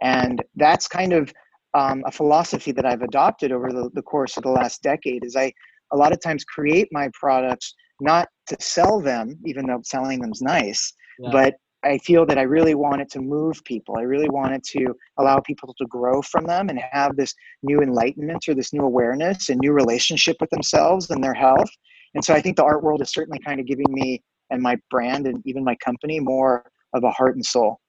And 0.00 0.42
that's 0.56 0.88
kind 0.88 1.12
of 1.12 1.32
um, 1.74 2.02
a 2.06 2.12
philosophy 2.12 2.72
that 2.72 2.86
I've 2.86 3.02
adopted 3.02 3.52
over 3.52 3.72
the, 3.72 3.90
the 3.94 4.02
course 4.02 4.36
of 4.36 4.42
the 4.42 4.50
last 4.50 4.82
decade 4.82 5.24
is 5.24 5.36
I 5.36 5.52
a 5.92 5.96
lot 5.96 6.12
of 6.12 6.20
times 6.20 6.44
create 6.44 6.88
my 6.90 7.10
products 7.18 7.74
not 8.00 8.28
to 8.48 8.56
sell 8.60 9.00
them, 9.00 9.38
even 9.44 9.66
though 9.66 9.80
selling 9.84 10.20
them's 10.20 10.40
nice, 10.42 10.92
yeah. 11.18 11.30
but 11.30 11.54
I 11.84 11.98
feel 11.98 12.24
that 12.26 12.38
I 12.38 12.42
really 12.42 12.74
wanted 12.74 13.10
to 13.10 13.20
move 13.20 13.62
people. 13.64 13.96
I 13.98 14.02
really 14.02 14.28
wanted 14.28 14.62
to 14.64 14.94
allow 15.18 15.40
people 15.40 15.74
to 15.78 15.86
grow 15.86 16.22
from 16.22 16.44
them 16.44 16.68
and 16.68 16.78
have 16.92 17.16
this 17.16 17.34
new 17.62 17.80
enlightenment 17.80 18.48
or 18.48 18.54
this 18.54 18.72
new 18.72 18.82
awareness 18.82 19.48
and 19.48 19.58
new 19.58 19.72
relationship 19.72 20.36
with 20.40 20.50
themselves 20.50 21.10
and 21.10 21.22
their 21.22 21.34
health. 21.34 21.70
And 22.14 22.24
so 22.24 22.34
I 22.34 22.40
think 22.40 22.56
the 22.56 22.64
art 22.64 22.82
world 22.82 23.02
is 23.02 23.12
certainly 23.12 23.40
kind 23.40 23.58
of 23.58 23.66
giving 23.66 23.86
me 23.88 24.22
and 24.50 24.62
my 24.62 24.76
brand 24.90 25.26
and 25.26 25.42
even 25.44 25.64
my 25.64 25.74
company 25.76 26.20
more 26.20 26.64
of 26.94 27.02
a 27.04 27.10
heart 27.10 27.34
and 27.34 27.44
soul. 27.44 27.80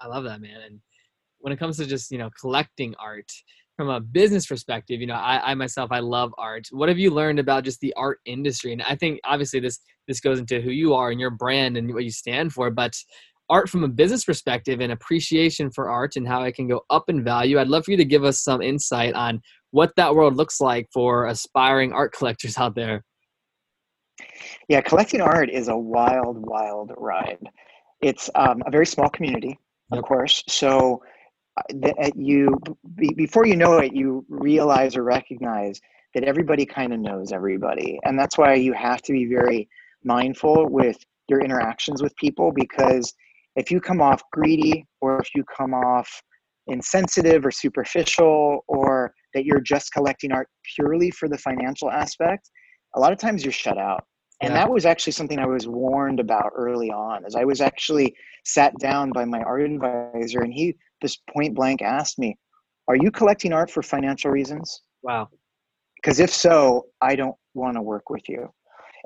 I 0.00 0.06
love 0.06 0.24
that, 0.24 0.40
man. 0.40 0.60
And 0.62 0.80
when 1.40 1.52
it 1.52 1.58
comes 1.58 1.76
to 1.78 1.86
just, 1.86 2.10
you 2.10 2.18
know, 2.18 2.30
collecting 2.40 2.94
art, 2.98 3.30
from 3.76 3.90
a 3.90 4.00
business 4.00 4.46
perspective, 4.46 5.00
you 5.00 5.06
know, 5.06 5.14
I, 5.14 5.50
I 5.50 5.54
myself 5.54 5.92
I 5.92 5.98
love 5.98 6.32
art. 6.38 6.66
What 6.70 6.88
have 6.88 6.98
you 6.98 7.10
learned 7.10 7.38
about 7.38 7.64
just 7.64 7.80
the 7.80 7.92
art 7.94 8.18
industry? 8.24 8.72
And 8.72 8.82
I 8.82 8.96
think 8.96 9.20
obviously 9.24 9.60
this 9.60 9.80
this 10.08 10.20
goes 10.20 10.38
into 10.38 10.60
who 10.60 10.70
you 10.70 10.94
are 10.94 11.10
and 11.10 11.20
your 11.20 11.30
brand 11.30 11.76
and 11.76 11.92
what 11.92 12.04
you 12.04 12.10
stand 12.10 12.52
for, 12.52 12.70
but 12.70 12.94
art 13.48 13.68
from 13.68 13.84
a 13.84 13.88
business 13.88 14.24
perspective 14.24 14.80
and 14.80 14.92
appreciation 14.92 15.70
for 15.70 15.90
art 15.90 16.16
and 16.16 16.26
how 16.26 16.42
it 16.42 16.54
can 16.54 16.66
go 16.66 16.80
up 16.90 17.04
in 17.08 17.22
value. 17.22 17.58
I'd 17.58 17.68
love 17.68 17.84
for 17.84 17.90
you 17.92 17.96
to 17.98 18.04
give 18.04 18.24
us 18.24 18.42
some 18.42 18.62
insight 18.62 19.14
on 19.14 19.40
what 19.70 19.92
that 19.96 20.14
world 20.14 20.36
looks 20.36 20.60
like 20.60 20.88
for 20.92 21.26
aspiring 21.26 21.92
art 21.92 22.12
collectors 22.16 22.56
out 22.56 22.74
there. 22.74 23.04
Yeah, 24.68 24.80
collecting 24.80 25.20
art 25.20 25.50
is 25.50 25.68
a 25.68 25.76
wild, 25.76 26.38
wild 26.38 26.92
ride. 26.96 27.38
It's 28.00 28.30
um, 28.34 28.62
a 28.66 28.70
very 28.70 28.86
small 28.86 29.10
community, 29.10 29.58
of 29.92 30.02
course. 30.02 30.42
So 30.48 31.02
that 31.74 32.12
you 32.16 32.58
before 33.16 33.46
you 33.46 33.56
know 33.56 33.78
it, 33.78 33.94
you 33.94 34.24
realize 34.28 34.96
or 34.96 35.02
recognize 35.02 35.80
that 36.14 36.24
everybody 36.24 36.66
kind 36.66 36.92
of 36.92 37.00
knows 37.00 37.32
everybody, 37.32 37.98
and 38.04 38.18
that's 38.18 38.38
why 38.38 38.54
you 38.54 38.72
have 38.72 39.02
to 39.02 39.12
be 39.12 39.26
very 39.26 39.68
mindful 40.04 40.68
with 40.68 40.96
your 41.28 41.40
interactions 41.40 42.02
with 42.02 42.14
people 42.16 42.52
because 42.54 43.12
if 43.56 43.70
you 43.70 43.80
come 43.80 44.00
off 44.00 44.22
greedy 44.32 44.86
or 45.00 45.18
if 45.18 45.28
you 45.34 45.44
come 45.44 45.74
off 45.74 46.08
insensitive 46.68 47.44
or 47.44 47.50
superficial 47.50 48.64
or 48.68 49.12
that 49.34 49.44
you're 49.44 49.60
just 49.60 49.92
collecting 49.92 50.32
art 50.32 50.48
purely 50.74 51.10
for 51.10 51.28
the 51.28 51.38
financial 51.38 51.90
aspect 51.90 52.50
a 52.94 53.00
lot 53.00 53.12
of 53.12 53.18
times 53.18 53.44
you're 53.44 53.52
shut 53.52 53.78
out 53.78 54.04
and 54.40 54.52
yeah. 54.52 54.54
that 54.54 54.70
was 54.70 54.86
actually 54.86 55.12
something 55.12 55.38
i 55.38 55.46
was 55.46 55.66
warned 55.66 56.20
about 56.20 56.52
early 56.54 56.90
on 56.90 57.24
as 57.24 57.34
i 57.34 57.44
was 57.44 57.60
actually 57.60 58.14
sat 58.44 58.72
down 58.78 59.10
by 59.12 59.24
my 59.24 59.40
art 59.40 59.62
advisor 59.62 60.40
and 60.40 60.52
he 60.52 60.74
just 61.02 61.20
point 61.28 61.54
blank 61.54 61.82
asked 61.82 62.18
me 62.18 62.36
are 62.88 62.96
you 62.96 63.10
collecting 63.10 63.52
art 63.52 63.70
for 63.70 63.82
financial 63.82 64.30
reasons? 64.30 64.82
Wow. 65.02 65.28
Because 65.96 66.20
if 66.20 66.30
so 66.30 66.86
i 67.00 67.16
don't 67.16 67.36
want 67.54 67.76
to 67.76 67.82
work 67.82 68.10
with 68.10 68.28
you 68.28 68.48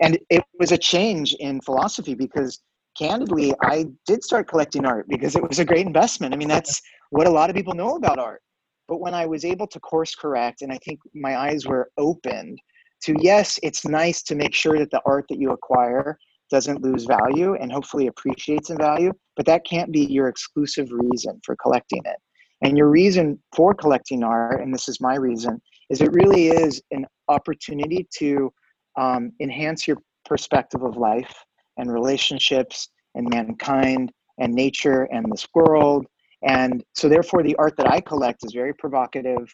and 0.02 0.18
it 0.28 0.42
was 0.58 0.72
a 0.72 0.78
change 0.78 1.34
in 1.34 1.60
philosophy 1.60 2.14
because 2.14 2.60
candidly 2.98 3.54
i 3.62 3.86
did 4.06 4.24
start 4.24 4.48
collecting 4.48 4.84
art 4.84 5.06
because 5.08 5.36
it 5.36 5.48
was 5.48 5.58
a 5.58 5.64
great 5.64 5.86
investment. 5.86 6.34
I 6.34 6.36
mean 6.36 6.48
that's 6.48 6.80
what 7.10 7.26
a 7.26 7.30
lot 7.30 7.48
of 7.48 7.56
people 7.56 7.74
know 7.74 7.96
about 7.96 8.18
art. 8.18 8.42
But 8.88 9.00
when 9.00 9.14
i 9.14 9.24
was 9.24 9.44
able 9.44 9.68
to 9.68 9.80
course 9.80 10.14
correct 10.14 10.62
and 10.62 10.72
i 10.72 10.78
think 10.84 10.98
my 11.14 11.36
eyes 11.36 11.66
were 11.66 11.90
opened 11.96 12.58
to 13.02 13.14
yes 13.20 13.58
it's 13.62 13.84
nice 13.84 14.22
to 14.22 14.34
make 14.34 14.54
sure 14.54 14.78
that 14.78 14.90
the 14.90 15.02
art 15.06 15.24
that 15.28 15.38
you 15.38 15.50
acquire 15.50 16.18
doesn't 16.50 16.82
lose 16.82 17.04
value 17.04 17.54
and 17.54 17.70
hopefully 17.70 18.08
appreciates 18.08 18.70
in 18.70 18.76
value 18.76 19.12
but 19.36 19.46
that 19.46 19.64
can't 19.64 19.92
be 19.92 20.04
your 20.04 20.28
exclusive 20.28 20.88
reason 20.90 21.40
for 21.44 21.56
collecting 21.56 22.02
it 22.04 22.16
and 22.62 22.76
your 22.76 22.88
reason 22.88 23.38
for 23.54 23.74
collecting 23.74 24.22
art 24.22 24.60
and 24.60 24.72
this 24.74 24.88
is 24.88 25.00
my 25.00 25.14
reason 25.14 25.60
is 25.90 26.00
it 26.00 26.12
really 26.12 26.48
is 26.48 26.82
an 26.90 27.06
opportunity 27.28 28.06
to 28.16 28.52
um, 28.98 29.32
enhance 29.40 29.86
your 29.86 29.96
perspective 30.24 30.82
of 30.82 30.96
life 30.96 31.32
and 31.76 31.92
relationships 31.92 32.88
and 33.14 33.28
mankind 33.28 34.12
and 34.38 34.52
nature 34.54 35.08
and 35.12 35.30
this 35.30 35.46
world. 35.54 36.06
And 36.46 36.82
so, 36.94 37.08
therefore, 37.08 37.42
the 37.42 37.56
art 37.56 37.76
that 37.76 37.90
I 37.90 38.00
collect 38.00 38.44
is 38.44 38.52
very 38.52 38.74
provocative. 38.74 39.52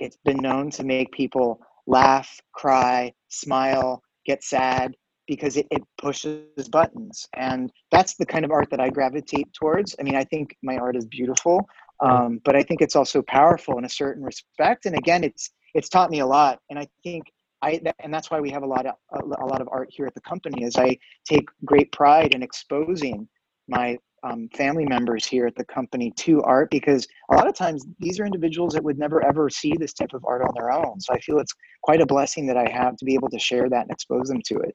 It's 0.00 0.16
been 0.24 0.38
known 0.38 0.70
to 0.72 0.84
make 0.84 1.12
people 1.12 1.60
laugh, 1.86 2.40
cry, 2.52 3.12
smile, 3.28 4.02
get 4.24 4.42
sad 4.42 4.94
because 5.26 5.56
it, 5.56 5.66
it 5.70 5.82
pushes 5.98 6.68
buttons. 6.70 7.26
And 7.34 7.72
that's 7.90 8.14
the 8.14 8.26
kind 8.26 8.44
of 8.44 8.50
art 8.50 8.70
that 8.70 8.80
I 8.80 8.90
gravitate 8.90 9.52
towards. 9.52 9.96
I 9.98 10.02
mean, 10.02 10.16
I 10.16 10.24
think 10.24 10.56
my 10.62 10.76
art 10.76 10.96
is 10.96 11.06
beautiful, 11.06 11.68
um, 12.04 12.40
but 12.44 12.54
I 12.54 12.62
think 12.62 12.80
it's 12.80 12.96
also 12.96 13.22
powerful 13.22 13.78
in 13.78 13.84
a 13.84 13.88
certain 13.88 14.22
respect. 14.22 14.86
And 14.86 14.96
again, 14.96 15.24
it's 15.24 15.50
it's 15.74 15.88
taught 15.88 16.10
me 16.10 16.20
a 16.20 16.26
lot. 16.26 16.60
And 16.70 16.78
I 16.78 16.86
think 17.02 17.24
I, 17.62 17.80
and 18.00 18.12
that's 18.12 18.30
why 18.30 18.40
we 18.40 18.50
have 18.50 18.62
a 18.62 18.66
lot 18.66 18.86
of 18.86 18.94
a, 19.12 19.46
lot 19.46 19.60
of 19.60 19.68
art 19.70 19.88
here 19.90 20.06
at 20.06 20.14
the 20.14 20.20
company. 20.20 20.64
Is 20.64 20.76
I 20.76 20.96
take 21.28 21.48
great 21.64 21.90
pride 21.92 22.34
in 22.34 22.42
exposing 22.42 23.28
my 23.68 23.98
um, 24.22 24.48
family 24.56 24.86
members 24.86 25.24
here 25.24 25.46
at 25.46 25.54
the 25.56 25.64
company 25.64 26.12
to 26.16 26.42
art 26.42 26.70
because 26.70 27.06
a 27.30 27.36
lot 27.36 27.46
of 27.46 27.54
times 27.54 27.86
these 27.98 28.18
are 28.18 28.26
individuals 28.26 28.72
that 28.74 28.82
would 28.82 28.98
never 28.98 29.24
ever 29.24 29.48
see 29.50 29.74
this 29.78 29.92
type 29.92 30.14
of 30.14 30.24
art 30.24 30.42
on 30.42 30.54
their 30.54 30.72
own. 30.72 31.00
So 31.00 31.12
I 31.12 31.20
feel 31.20 31.38
it's 31.38 31.54
quite 31.82 32.00
a 32.00 32.06
blessing 32.06 32.46
that 32.46 32.56
I 32.56 32.68
have 32.70 32.96
to 32.96 33.04
be 33.04 33.14
able 33.14 33.28
to 33.30 33.38
share 33.38 33.68
that 33.68 33.82
and 33.82 33.90
expose 33.90 34.28
them 34.28 34.40
to 34.46 34.56
it. 34.60 34.74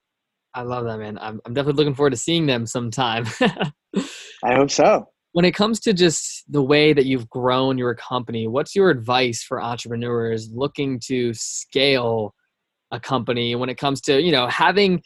I 0.54 0.64
love 0.64 0.86
that, 0.86 1.00
man. 1.00 1.18
I'm, 1.20 1.40
I'm 1.46 1.54
definitely 1.54 1.84
looking 1.84 1.96
forward 1.96 2.12
to 2.12 2.18
seeing 2.18 2.46
them 2.46 2.66
sometime. 2.66 3.26
I 4.44 4.56
hope 4.56 4.72
so. 4.72 5.08
When 5.34 5.46
it 5.46 5.56
comes 5.56 5.80
to 5.82 5.94
just 5.94 6.44
the 6.52 6.62
way 6.62 6.92
that 6.92 7.06
you've 7.06 7.30
grown 7.30 7.78
your 7.78 7.96
company, 7.96 8.48
what's 8.48 8.76
your 8.76 8.90
advice 8.90 9.44
for 9.44 9.62
entrepreneurs 9.62 10.50
looking 10.52 11.00
to 11.08 11.34
scale 11.34 12.34
a 12.92 13.00
company 13.00 13.56
when 13.56 13.70
it 13.70 13.78
comes 13.78 14.02
to 14.02 14.22
you 14.22 14.32
know 14.34 14.48
having 14.48 15.02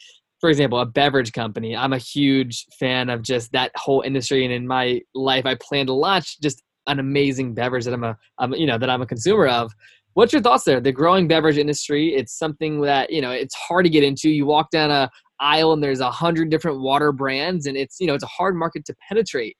for 0.46 0.50
example 0.50 0.78
a 0.78 0.86
beverage 0.86 1.32
company 1.32 1.74
i'm 1.74 1.92
a 1.92 1.98
huge 1.98 2.66
fan 2.78 3.10
of 3.10 3.20
just 3.20 3.50
that 3.50 3.72
whole 3.74 4.02
industry 4.02 4.44
and 4.44 4.54
in 4.54 4.64
my 4.64 5.02
life 5.12 5.44
i 5.44 5.56
plan 5.56 5.86
to 5.86 5.92
launch 5.92 6.40
just 6.40 6.62
an 6.86 7.00
amazing 7.00 7.52
beverage 7.52 7.84
that 7.84 7.92
i'm 7.92 8.04
a 8.04 8.16
I'm, 8.38 8.54
you 8.54 8.64
know 8.64 8.78
that 8.78 8.88
i'm 8.88 9.02
a 9.02 9.06
consumer 9.06 9.48
of. 9.48 9.72
What's 10.14 10.32
your 10.32 10.40
thoughts 10.40 10.62
there? 10.62 10.80
The 10.80 10.92
growing 10.92 11.26
beverage 11.26 11.58
industry 11.58 12.14
it's 12.14 12.32
something 12.32 12.80
that 12.82 13.10
you 13.10 13.20
know 13.20 13.32
it's 13.32 13.56
hard 13.56 13.86
to 13.86 13.90
get 13.90 14.04
into. 14.04 14.30
You 14.30 14.46
walk 14.46 14.70
down 14.70 14.92
a 14.92 15.10
aisle 15.40 15.72
and 15.72 15.82
there's 15.82 15.98
a 15.98 16.12
hundred 16.12 16.48
different 16.48 16.80
water 16.80 17.10
brands 17.10 17.66
and 17.66 17.76
it's 17.76 17.96
you 17.98 18.06
know 18.06 18.14
it's 18.14 18.22
a 18.22 18.28
hard 18.28 18.54
market 18.54 18.84
to 18.84 18.94
penetrate. 19.08 19.56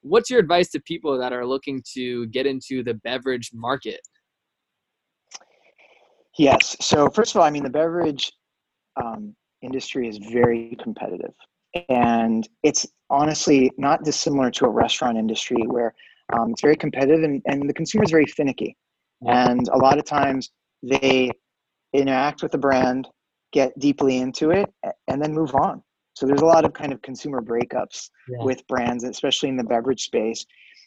What's 0.00 0.30
your 0.30 0.40
advice 0.40 0.70
to 0.70 0.80
people 0.80 1.18
that 1.18 1.34
are 1.34 1.44
looking 1.44 1.82
to 1.92 2.26
get 2.28 2.46
into 2.46 2.82
the 2.82 2.94
beverage 2.94 3.50
market? 3.52 4.00
Yes. 6.38 6.78
So 6.80 7.10
first 7.10 7.34
of 7.34 7.42
all, 7.42 7.46
I 7.46 7.50
mean 7.50 7.62
the 7.62 7.68
beverage 7.68 8.32
um, 8.96 9.36
industry 9.62 10.08
is 10.08 10.18
very 10.18 10.76
competitive, 10.82 11.34
and 11.88 12.48
it's 12.62 12.86
honestly 13.08 13.70
not 13.78 14.04
dissimilar 14.04 14.50
to 14.52 14.66
a 14.66 14.68
restaurant 14.68 15.18
industry 15.18 15.62
where 15.66 15.94
um, 16.32 16.50
it's 16.50 16.62
very 16.62 16.76
competitive 16.76 17.24
and, 17.24 17.42
and 17.46 17.68
the 17.68 17.74
consumer 17.74 18.04
is 18.04 18.10
very 18.10 18.26
finicky, 18.26 18.76
and 19.26 19.68
a 19.68 19.78
lot 19.78 19.98
of 19.98 20.04
times 20.04 20.50
they 20.82 21.30
interact 21.92 22.42
with 22.42 22.52
the 22.52 22.58
brand, 22.58 23.08
get 23.52 23.76
deeply 23.78 24.18
into 24.18 24.50
it, 24.50 24.72
and 25.08 25.22
then 25.22 25.34
move 25.34 25.54
on. 25.54 25.82
So 26.14 26.26
there's 26.26 26.42
a 26.42 26.46
lot 26.46 26.64
of 26.64 26.72
kind 26.72 26.92
of 26.92 27.00
consumer 27.02 27.40
breakups 27.40 28.10
yeah. 28.28 28.44
with 28.44 28.66
brands, 28.66 29.04
especially 29.04 29.48
in 29.48 29.56
the 29.56 29.64
beverage 29.64 30.02
space. 30.02 30.44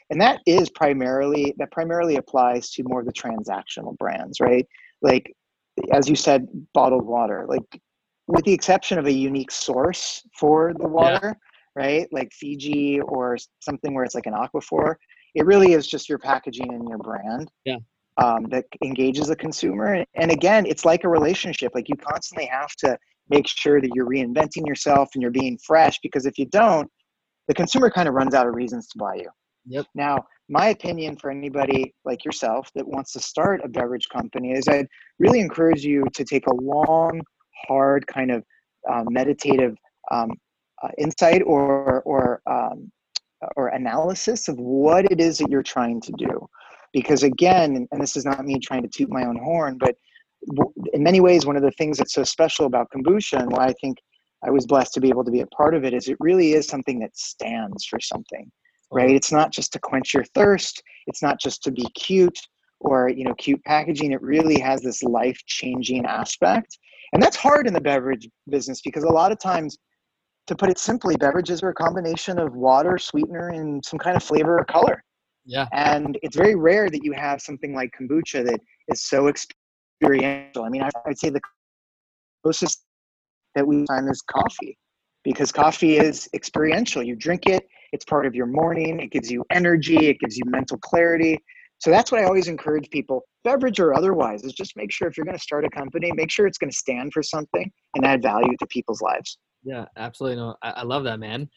And 0.10 0.22
that 0.22 0.42
is 0.46 0.70
primarily 0.70 1.56
that 1.58 1.72
primarily 1.72 2.18
applies 2.18 2.70
to 2.72 2.84
more 2.84 3.00
of 3.00 3.06
the 3.06 3.14
transactional 3.14 3.98
brands, 3.98 4.40
right? 4.40 4.68
Like 5.02 5.34
as 5.92 6.08
you 6.08 6.16
said, 6.16 6.48
bottled 6.74 7.06
water. 7.06 7.46
Like 7.48 7.82
with 8.28 8.46
the 8.46 8.54
exception 8.54 8.98
of 8.98 9.06
a 9.06 9.12
unique 9.12 9.52
source 9.52 10.24
for 10.40 10.74
the 10.80 10.88
water, 10.88 11.20
yeah. 11.24 11.84
right? 11.84 12.08
Like 12.12 12.32
Fiji 12.32 13.02
or 13.02 13.38
something 13.60 13.94
where 13.94 14.04
it's 14.04 14.16
like 14.16 14.26
an 14.26 14.34
aquifer. 14.34 14.96
It 15.36 15.46
really 15.46 15.74
is 15.74 15.88
just 15.88 16.08
your 16.08 16.20
packaging 16.20 16.74
and 16.74 16.88
your 16.88 17.00
brand. 17.00 17.52
Yeah. 17.66 17.78
Um, 18.18 18.44
that 18.50 18.66
engages 18.84 19.28
the 19.28 19.36
consumer. 19.36 20.06
And 20.14 20.32
again, 20.32 20.68
it's 20.68 20.86
like 20.86 21.04
a 21.04 21.10
relationship. 21.10 21.72
Like 21.74 21.90
you 21.90 21.96
constantly 21.96 22.46
have 22.46 22.70
to 22.78 22.96
make 23.30 23.48
sure 23.48 23.82
that 23.82 23.90
you're 23.96 24.06
reinventing 24.06 24.68
yourself 24.68 25.10
and 25.16 25.22
you're 25.24 25.32
being 25.32 25.58
fresh 25.66 25.98
because 26.04 26.28
if 26.28 26.38
you 26.38 26.46
don't, 26.46 26.88
the 27.48 27.56
consumer 27.56 27.90
kind 27.90 28.08
of 28.08 28.14
runs 28.14 28.36
out 28.36 28.48
of 28.48 28.54
reasons 28.54 28.88
to 28.90 29.00
buy 29.00 29.16
you. 29.16 29.30
Yep. 29.66 29.88
Now, 29.96 30.26
my 30.50 30.70
opinion 30.70 31.16
for 31.16 31.32
anybody 31.32 31.94
like 32.06 32.26
yourself 32.26 32.70
that 32.76 32.88
wants 32.88 33.14
to 33.14 33.20
start 33.20 33.62
a 33.64 33.68
beverage 33.68 34.08
company 34.10 34.52
is 34.52 34.68
I'd 34.68 34.88
really 35.20 35.40
encourage 35.40 35.84
you 35.84 36.04
to 36.14 36.24
take 36.24 36.48
a 36.48 36.54
long, 36.54 37.22
hard 37.68 38.06
kind 38.08 38.32
of 38.32 38.44
uh, 38.92 39.04
meditative 39.10 39.78
um, 40.12 40.32
uh, 40.82 40.90
insight 40.98 41.42
or 41.46 42.02
or 42.04 42.42
um, 42.48 42.92
or 43.56 43.70
analysis 43.70 44.48
of 44.48 44.58
what 44.58 45.06
it 45.12 45.20
is 45.20 45.38
that 45.38 45.50
you're 45.50 45.64
trying 45.64 46.00
to 46.02 46.12
do, 46.18 46.48
because 46.94 47.24
again, 47.24 47.88
and 47.92 48.02
this 48.02 48.16
is 48.16 48.26
not 48.26 48.46
me 48.46 48.60
trying 48.60 48.84
to 48.84 48.90
toot 48.90 49.10
my 49.10 49.26
own 49.26 49.38
horn, 49.38 49.78
but 49.78 49.96
in 50.94 51.04
many 51.04 51.22
ways, 51.22 51.46
one 51.46 51.56
of 51.56 51.64
the 51.64 51.72
things 51.72 51.98
that's 51.98 52.14
so 52.14 52.24
special 52.24 52.66
about 52.66 52.88
kombucha 52.94 53.40
and 53.40 53.52
why 53.52 53.68
I 53.68 53.74
think 53.82 53.98
I 54.46 54.50
was 54.50 54.66
blessed 54.66 54.94
to 54.96 55.02
be 55.02 55.10
able 55.10 55.24
to 55.24 55.32
be 55.32 55.42
a 55.42 55.48
part 55.48 55.74
of 55.74 55.86
it 55.86 55.94
is 55.94 56.10
it 56.10 56.18
really 56.20 56.54
is 56.54 56.68
something 56.68 57.00
that 57.00 57.16
stands 57.16 57.86
for 57.86 58.00
something 58.00 58.52
right? 58.94 59.10
It's 59.10 59.32
not 59.32 59.52
just 59.52 59.74
to 59.74 59.80
quench 59.80 60.14
your 60.14 60.24
thirst. 60.24 60.82
It's 61.08 61.22
not 61.22 61.40
just 61.40 61.64
to 61.64 61.72
be 61.72 61.86
cute 61.96 62.40
or 62.80 63.10
you 63.10 63.24
know 63.26 63.34
cute 63.36 63.64
packaging. 63.66 64.12
It 64.12 64.22
really 64.22 64.60
has 64.60 64.82
this 64.82 65.04
life 65.04 65.40
changing 65.48 66.06
aspect, 66.06 66.78
and 67.14 67.22
that's 67.22 67.38
hard 67.38 67.68
in 67.68 67.74
the 67.74 67.82
beverage 67.82 68.28
business 68.50 68.82
because 68.82 69.04
a 69.04 69.10
lot 69.10 69.32
of 69.32 69.40
times, 69.40 69.78
to 70.48 70.56
put 70.56 70.70
it 70.70 70.78
simply, 70.78 71.16
beverages 71.16 71.64
are 71.64 71.70
a 71.70 71.74
combination 71.74 72.38
of 72.40 72.54
water, 72.56 72.98
sweetener, 72.98 73.50
and 73.50 73.84
some 73.86 73.98
kind 74.00 74.18
of 74.18 74.24
flavor 74.24 74.60
or 74.60 74.66
color. 74.66 75.02
Yeah. 75.46 75.68
And 75.72 76.18
it's 76.22 76.36
very 76.36 76.56
rare 76.56 76.90
that 76.90 77.04
you 77.04 77.14
have 77.14 77.42
something 77.42 77.74
like 77.74 77.92
kombucha 78.00 78.46
that 78.46 78.60
is 78.90 79.04
so 79.04 79.28
experiential. 79.28 80.64
I 80.64 80.70
mean, 80.70 80.84
I, 80.84 80.90
would 81.06 81.20
say 81.20 81.30
the 81.30 81.42
closest 82.44 82.84
that 83.56 83.66
we 83.66 83.86
find 83.86 84.10
is 84.10 84.22
coffee 84.22 84.78
because 85.24 85.52
coffee 85.52 85.98
is 85.98 86.28
experiential. 86.34 87.04
You 87.04 87.16
drink 87.16 87.46
it, 87.48 87.66
it's 87.92 88.06
part 88.06 88.26
of 88.26 88.36
your 88.36 88.48
morning. 88.48 89.00
It 89.00 89.12
gives 89.12 89.32
you 89.32 89.46
energy. 89.52 90.08
It 90.08 90.20
gives 90.20 90.38
you 90.38 90.44
mental 90.48 90.78
clarity. 90.80 91.38
So 91.84 91.92
that's 91.92 92.14
what 92.14 92.22
I 92.22 92.24
always 92.24 92.48
encourage 92.48 92.90
people, 92.92 93.26
beverage 93.44 93.78
or 93.78 93.94
otherwise, 93.94 94.46
is 94.46 94.54
just 94.54 94.78
make 94.78 94.90
sure 94.90 95.10
if 95.10 95.18
you're 95.18 95.26
going 95.26 95.36
to 95.36 95.44
start 95.44 95.66
a 95.66 95.70
company, 95.70 96.14
make 96.16 96.32
sure 96.32 96.48
it's 96.48 96.58
going 96.58 96.70
to 96.72 96.78
stand 96.78 97.12
for 97.12 97.22
something 97.22 97.70
and 97.96 98.06
add 98.06 98.22
value 98.22 98.56
to 98.60 98.68
people's 98.68 99.02
lives. 99.02 99.38
Yeah, 99.66 99.84
absolutely. 99.98 100.38
No, 100.38 100.56
I, 100.64 100.70
I 100.70 100.84
love 100.84 101.04
that, 101.04 101.20
man. 101.20 101.50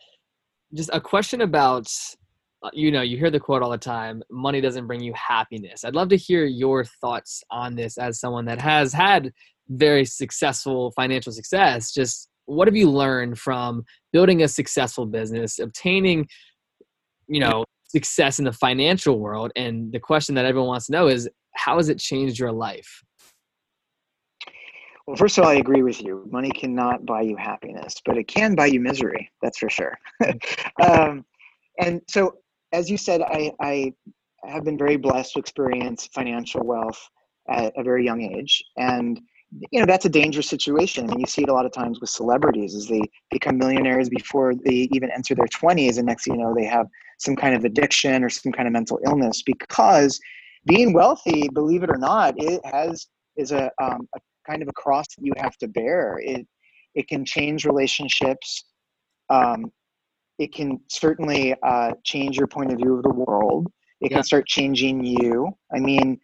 Just 0.74 0.90
a 0.92 1.00
question 1.00 1.42
about, 1.42 1.86
uh, 2.64 2.70
you 2.72 2.90
know, 2.90 3.02
you 3.02 3.16
hear 3.16 3.30
the 3.30 3.38
quote 3.38 3.62
all 3.62 3.70
the 3.70 3.78
time 3.78 4.20
money 4.28 4.60
doesn't 4.60 4.88
bring 4.88 5.00
you 5.00 5.12
happiness. 5.14 5.84
I'd 5.84 5.94
love 5.94 6.08
to 6.08 6.16
hear 6.16 6.44
your 6.44 6.84
thoughts 6.84 7.44
on 7.52 7.76
this 7.76 7.96
as 7.96 8.18
someone 8.18 8.46
that 8.46 8.60
has 8.60 8.92
had 8.92 9.32
very 9.68 10.04
successful 10.04 10.90
financial 10.96 11.30
success. 11.30 11.92
Just 11.92 12.28
what 12.46 12.66
have 12.66 12.74
you 12.74 12.90
learned 12.90 13.38
from 13.38 13.84
building 14.12 14.42
a 14.42 14.48
successful 14.48 15.06
business, 15.06 15.60
obtaining, 15.60 16.26
you 17.28 17.38
know, 17.38 17.64
success 17.88 18.38
in 18.38 18.44
the 18.44 18.52
financial 18.52 19.18
world? 19.18 19.52
And 19.56 19.92
the 19.92 20.00
question 20.00 20.34
that 20.36 20.44
everyone 20.44 20.68
wants 20.68 20.86
to 20.86 20.92
know 20.92 21.08
is, 21.08 21.28
how 21.54 21.76
has 21.76 21.88
it 21.88 21.98
changed 21.98 22.38
your 22.38 22.52
life? 22.52 23.02
Well, 25.06 25.16
first 25.16 25.38
of 25.38 25.44
all, 25.44 25.50
I 25.50 25.54
agree 25.54 25.82
with 25.82 26.02
you. 26.02 26.28
Money 26.30 26.50
cannot 26.50 27.06
buy 27.06 27.22
you 27.22 27.36
happiness, 27.36 27.94
but 28.04 28.18
it 28.18 28.26
can 28.26 28.54
buy 28.54 28.66
you 28.66 28.80
misery. 28.80 29.30
That's 29.40 29.58
for 29.58 29.70
sure. 29.70 29.96
um, 30.82 31.24
and 31.78 32.02
so, 32.08 32.38
as 32.72 32.90
you 32.90 32.96
said, 32.96 33.22
I, 33.22 33.52
I 33.60 33.92
have 34.44 34.64
been 34.64 34.76
very 34.76 34.96
blessed 34.96 35.34
to 35.34 35.38
experience 35.38 36.08
financial 36.12 36.64
wealth 36.64 37.08
at 37.48 37.72
a 37.76 37.84
very 37.84 38.04
young 38.04 38.20
age. 38.20 38.64
And 38.76 39.20
you 39.70 39.80
know 39.80 39.86
that's 39.86 40.04
a 40.04 40.08
dangerous 40.08 40.48
situation 40.48 41.08
and 41.08 41.20
you 41.20 41.26
see 41.26 41.42
it 41.42 41.48
a 41.48 41.52
lot 41.52 41.64
of 41.66 41.72
times 41.72 42.00
with 42.00 42.10
celebrities 42.10 42.74
as 42.74 42.88
they 42.88 43.00
become 43.30 43.56
millionaires 43.56 44.08
before 44.08 44.54
they 44.54 44.88
even 44.92 45.10
enter 45.12 45.34
their 45.34 45.46
20s 45.46 45.98
and 45.98 46.06
next 46.06 46.24
thing 46.24 46.34
you 46.34 46.40
know 46.40 46.54
they 46.54 46.64
have 46.64 46.88
some 47.18 47.36
kind 47.36 47.54
of 47.54 47.64
addiction 47.64 48.22
or 48.22 48.28
some 48.28 48.52
kind 48.52 48.66
of 48.66 48.72
mental 48.72 48.98
illness 49.04 49.42
because 49.42 50.20
being 50.66 50.92
wealthy 50.92 51.48
believe 51.54 51.82
it 51.82 51.90
or 51.90 51.98
not 51.98 52.34
it 52.36 52.60
has 52.64 53.06
is 53.36 53.52
a, 53.52 53.70
um, 53.82 54.08
a 54.14 54.20
kind 54.48 54.62
of 54.62 54.68
a 54.68 54.72
cross 54.72 55.06
that 55.16 55.24
you 55.24 55.32
have 55.36 55.56
to 55.56 55.68
bear 55.68 56.18
it 56.22 56.46
it 56.94 57.08
can 57.08 57.24
change 57.24 57.64
relationships 57.64 58.64
um, 59.30 59.66
it 60.38 60.52
can 60.52 60.78
certainly 60.88 61.54
uh, 61.62 61.92
change 62.04 62.36
your 62.36 62.46
point 62.46 62.70
of 62.70 62.78
view 62.78 62.96
of 62.96 63.02
the 63.02 63.10
world 63.10 63.66
it 64.00 64.10
yeah. 64.10 64.18
can 64.18 64.24
start 64.24 64.46
changing 64.46 65.04
you 65.04 65.50
i 65.74 65.78
mean 65.78 66.18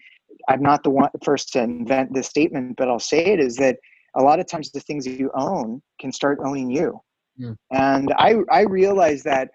I'm 0.48 0.62
not 0.62 0.82
the 0.82 0.90
one 0.90 1.10
first 1.24 1.52
to 1.52 1.62
invent 1.62 2.12
this 2.12 2.26
statement, 2.26 2.76
but 2.76 2.88
I'll 2.88 2.98
say 2.98 3.24
it 3.24 3.40
is 3.40 3.56
that 3.56 3.76
a 4.16 4.22
lot 4.22 4.40
of 4.40 4.46
times 4.46 4.70
the 4.70 4.80
things 4.80 5.06
you 5.06 5.30
own 5.34 5.82
can 6.00 6.12
start 6.12 6.38
owning 6.44 6.70
you. 6.70 7.00
Mm. 7.40 7.56
And 7.70 8.12
I 8.18 8.36
I 8.50 8.62
realized 8.62 9.24
that 9.24 9.50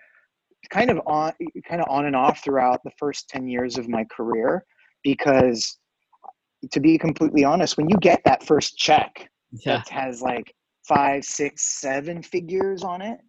kind 0.69 0.89
of 0.89 0.99
on 1.05 1.33
kind 1.67 1.81
of 1.81 1.87
on 1.89 2.05
and 2.05 2.15
off 2.15 2.43
throughout 2.43 2.81
the 2.83 2.91
first 2.97 3.29
10 3.29 3.47
years 3.47 3.77
of 3.77 3.87
my 3.87 4.03
career 4.05 4.63
because 5.03 5.77
to 6.71 6.79
be 6.79 6.97
completely 6.97 7.43
honest, 7.43 7.77
when 7.77 7.89
you 7.89 7.97
get 7.97 8.21
that 8.25 8.43
first 8.43 8.77
check 8.77 9.29
yeah. 9.51 9.77
that 9.77 9.89
has 9.89 10.21
like 10.21 10.53
five, 10.87 11.23
six, 11.23 11.79
seven 11.79 12.21
figures 12.21 12.83
on 12.83 13.01
it, 13.01 13.19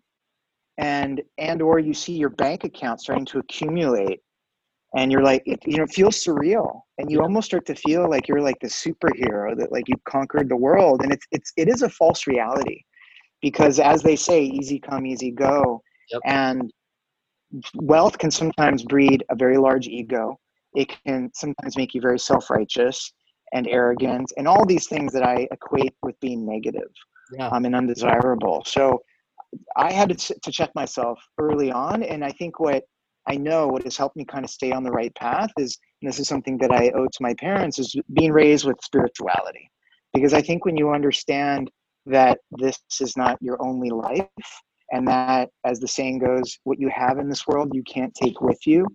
and 0.78 1.20
and 1.38 1.60
or 1.60 1.78
you 1.78 1.92
see 1.92 2.14
your 2.14 2.30
bank 2.30 2.64
account 2.64 3.00
starting 3.00 3.26
to 3.26 3.38
accumulate 3.38 4.20
and 4.96 5.10
you're 5.12 5.22
like 5.22 5.42
it, 5.44 5.58
you 5.66 5.76
know 5.76 5.82
it 5.82 5.92
feels 5.92 6.24
surreal 6.24 6.80
and 6.98 7.10
you 7.10 7.18
yeah. 7.18 7.24
almost 7.24 7.46
start 7.46 7.66
to 7.66 7.74
feel 7.74 8.08
like 8.08 8.28
you're 8.28 8.40
like 8.40 8.56
the 8.60 8.68
superhero 8.68 9.58
that 9.58 9.72
like 9.72 9.84
you've 9.88 10.04
conquered 10.04 10.48
the 10.48 10.56
world 10.56 11.02
and 11.02 11.12
it's 11.12 11.26
it's 11.32 11.52
it 11.56 11.68
is 11.68 11.82
a 11.82 11.88
false 11.88 12.28
reality 12.28 12.80
because 13.42 13.80
as 13.80 14.02
they 14.02 14.14
say 14.14 14.42
easy 14.44 14.78
come 14.78 15.04
easy 15.04 15.32
go 15.32 15.82
yep. 16.12 16.22
and 16.24 16.72
wealth 17.74 18.18
can 18.18 18.30
sometimes 18.30 18.82
breed 18.84 19.24
a 19.30 19.36
very 19.36 19.56
large 19.56 19.86
ego 19.86 20.38
it 20.74 20.92
can 21.04 21.30
sometimes 21.34 21.76
make 21.76 21.94
you 21.94 22.00
very 22.00 22.18
self-righteous 22.18 23.12
and 23.52 23.66
arrogant 23.68 24.30
and 24.36 24.46
all 24.46 24.66
these 24.66 24.86
things 24.86 25.12
that 25.12 25.22
i 25.22 25.48
equate 25.50 25.94
with 26.02 26.18
being 26.20 26.46
negative 26.46 26.90
yeah. 27.38 27.48
um, 27.48 27.64
and 27.64 27.74
undesirable 27.74 28.62
so 28.66 29.00
i 29.76 29.90
had 29.90 30.16
to, 30.16 30.34
to 30.42 30.50
check 30.50 30.70
myself 30.74 31.18
early 31.38 31.72
on 31.72 32.02
and 32.02 32.24
i 32.24 32.30
think 32.32 32.60
what 32.60 32.84
I 33.28 33.36
know 33.36 33.68
what 33.68 33.84
has 33.84 33.96
helped 33.96 34.16
me 34.16 34.24
kind 34.24 34.44
of 34.44 34.50
stay 34.50 34.72
on 34.72 34.82
the 34.82 34.90
right 34.90 35.14
path 35.14 35.50
is, 35.58 35.78
and 36.00 36.08
this 36.08 36.18
is 36.18 36.26
something 36.26 36.56
that 36.58 36.72
I 36.72 36.88
owe 36.90 37.06
to 37.06 37.18
my 37.20 37.34
parents, 37.34 37.78
is 37.78 37.94
being 38.14 38.32
raised 38.32 38.64
with 38.64 38.78
spirituality. 38.82 39.70
Because 40.14 40.32
I 40.32 40.40
think 40.40 40.64
when 40.64 40.78
you 40.78 40.90
understand 40.90 41.70
that 42.06 42.38
this 42.50 42.78
is 43.00 43.16
not 43.18 43.36
your 43.42 43.62
only 43.62 43.90
life, 43.90 44.26
and 44.90 45.06
that, 45.08 45.50
as 45.64 45.80
the 45.80 45.88
saying 45.88 46.18
goes, 46.18 46.58
what 46.64 46.80
you 46.80 46.88
have 46.88 47.18
in 47.18 47.28
this 47.28 47.46
world 47.46 47.70
you 47.74 47.82
can't 47.82 48.14
take 48.14 48.40
with 48.40 48.66
you, 48.66 48.86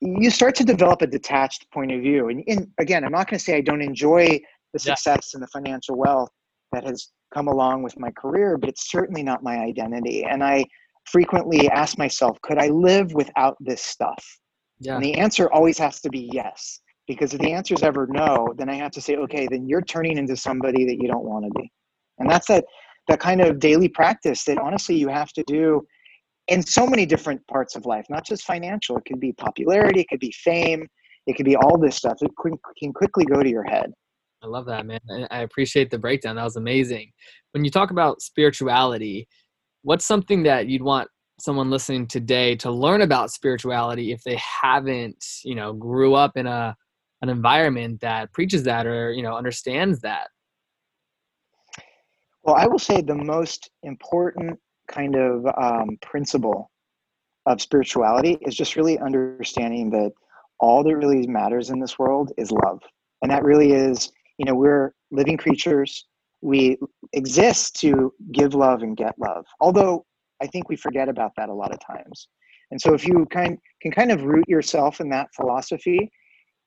you 0.00 0.30
start 0.30 0.54
to 0.56 0.64
develop 0.64 1.02
a 1.02 1.06
detached 1.06 1.70
point 1.72 1.92
of 1.92 2.00
view. 2.00 2.28
And, 2.28 2.42
and 2.46 2.68
again, 2.78 3.04
I'm 3.04 3.12
not 3.12 3.28
going 3.28 3.38
to 3.38 3.44
say 3.44 3.56
I 3.56 3.60
don't 3.60 3.82
enjoy 3.82 4.40
the 4.72 4.78
success 4.78 5.30
yeah. 5.32 5.36
and 5.38 5.42
the 5.42 5.48
financial 5.48 5.96
wealth 5.96 6.30
that 6.72 6.84
has 6.84 7.08
come 7.34 7.48
along 7.48 7.82
with 7.82 7.98
my 7.98 8.10
career, 8.12 8.56
but 8.56 8.68
it's 8.68 8.90
certainly 8.90 9.22
not 9.22 9.42
my 9.42 9.58
identity. 9.58 10.24
And 10.24 10.42
I 10.42 10.64
frequently 11.04 11.68
ask 11.70 11.98
myself, 11.98 12.40
could 12.42 12.58
I 12.58 12.68
live 12.68 13.12
without 13.12 13.56
this 13.60 13.82
stuff? 13.82 14.24
Yeah. 14.78 14.94
And 14.94 15.04
the 15.04 15.14
answer 15.14 15.52
always 15.52 15.78
has 15.78 16.00
to 16.02 16.08
be 16.08 16.30
yes. 16.32 16.80
Because 17.06 17.34
if 17.34 17.40
the 17.40 17.52
answer 17.52 17.74
is 17.74 17.82
ever 17.82 18.06
no, 18.06 18.54
then 18.56 18.68
I 18.68 18.74
have 18.74 18.92
to 18.92 19.00
say, 19.00 19.16
okay, 19.16 19.48
then 19.50 19.68
you're 19.68 19.82
turning 19.82 20.16
into 20.16 20.36
somebody 20.36 20.84
that 20.86 21.02
you 21.02 21.08
don't 21.08 21.24
want 21.24 21.44
to 21.44 21.50
be. 21.60 21.70
And 22.18 22.30
that's 22.30 22.46
that 22.46 22.64
that 23.08 23.20
kind 23.20 23.40
of 23.40 23.58
daily 23.58 23.88
practice 23.88 24.44
that 24.44 24.58
honestly 24.58 24.94
you 24.94 25.08
have 25.08 25.32
to 25.32 25.42
do 25.46 25.84
in 26.48 26.62
so 26.62 26.86
many 26.86 27.06
different 27.06 27.44
parts 27.46 27.76
of 27.76 27.86
life, 27.86 28.06
not 28.10 28.26
just 28.26 28.44
financial. 28.44 28.96
It 28.96 29.04
could 29.06 29.20
be 29.20 29.32
popularity, 29.32 30.00
it 30.00 30.08
could 30.08 30.20
be 30.20 30.32
fame, 30.32 30.86
it 31.26 31.36
could 31.36 31.46
be 31.46 31.56
all 31.56 31.78
this 31.78 31.96
stuff. 31.96 32.18
It 32.20 32.30
can 32.78 32.92
quickly 32.92 33.24
go 33.24 33.42
to 33.42 33.48
your 33.48 33.64
head. 33.64 33.92
I 34.42 34.46
love 34.46 34.66
that, 34.66 34.86
man. 34.86 35.00
I 35.30 35.40
appreciate 35.42 35.90
the 35.90 35.98
breakdown. 35.98 36.36
That 36.36 36.44
was 36.44 36.56
amazing. 36.56 37.12
When 37.52 37.64
you 37.64 37.70
talk 37.70 37.90
about 37.90 38.22
spirituality, 38.22 39.28
what's 39.82 40.06
something 40.06 40.42
that 40.44 40.66
you'd 40.66 40.82
want 40.82 41.08
someone 41.38 41.70
listening 41.70 42.06
today 42.06 42.54
to 42.54 42.70
learn 42.70 43.02
about 43.02 43.30
spirituality 43.30 44.12
if 44.12 44.22
they 44.24 44.38
haven't 44.62 45.24
you 45.42 45.54
know 45.54 45.72
grew 45.72 46.14
up 46.14 46.36
in 46.36 46.46
a 46.46 46.76
an 47.22 47.28
environment 47.28 48.00
that 48.00 48.32
preaches 48.32 48.62
that 48.64 48.86
or 48.86 49.12
you 49.12 49.22
know 49.22 49.34
understands 49.34 50.00
that 50.00 50.28
well 52.44 52.56
i 52.56 52.66
will 52.66 52.78
say 52.78 53.00
the 53.00 53.14
most 53.14 53.70
important 53.82 54.58
kind 54.88 55.14
of 55.14 55.46
um, 55.56 55.96
principle 56.02 56.70
of 57.46 57.60
spirituality 57.60 58.38
is 58.42 58.54
just 58.54 58.76
really 58.76 58.98
understanding 58.98 59.90
that 59.90 60.12
all 60.58 60.82
that 60.82 60.96
really 60.96 61.26
matters 61.26 61.70
in 61.70 61.80
this 61.80 61.98
world 61.98 62.32
is 62.36 62.50
love 62.50 62.80
and 63.22 63.30
that 63.30 63.44
really 63.44 63.72
is 63.72 64.10
you 64.38 64.44
know 64.44 64.54
we're 64.54 64.92
living 65.10 65.36
creatures 65.36 66.06
we 66.42 66.78
exist 67.12 67.76
to 67.80 68.12
give 68.32 68.54
love 68.54 68.82
and 68.82 68.96
get 68.96 69.14
love. 69.18 69.44
Although 69.60 70.04
I 70.42 70.46
think 70.46 70.68
we 70.68 70.76
forget 70.76 71.08
about 71.08 71.32
that 71.36 71.48
a 71.48 71.54
lot 71.54 71.72
of 71.72 71.80
times. 71.84 72.28
And 72.70 72.80
so 72.80 72.94
if 72.94 73.06
you 73.06 73.26
kind 73.30 73.58
can 73.82 73.90
kind 73.90 74.10
of 74.12 74.22
root 74.22 74.48
yourself 74.48 75.00
in 75.00 75.08
that 75.10 75.28
philosophy, 75.34 76.10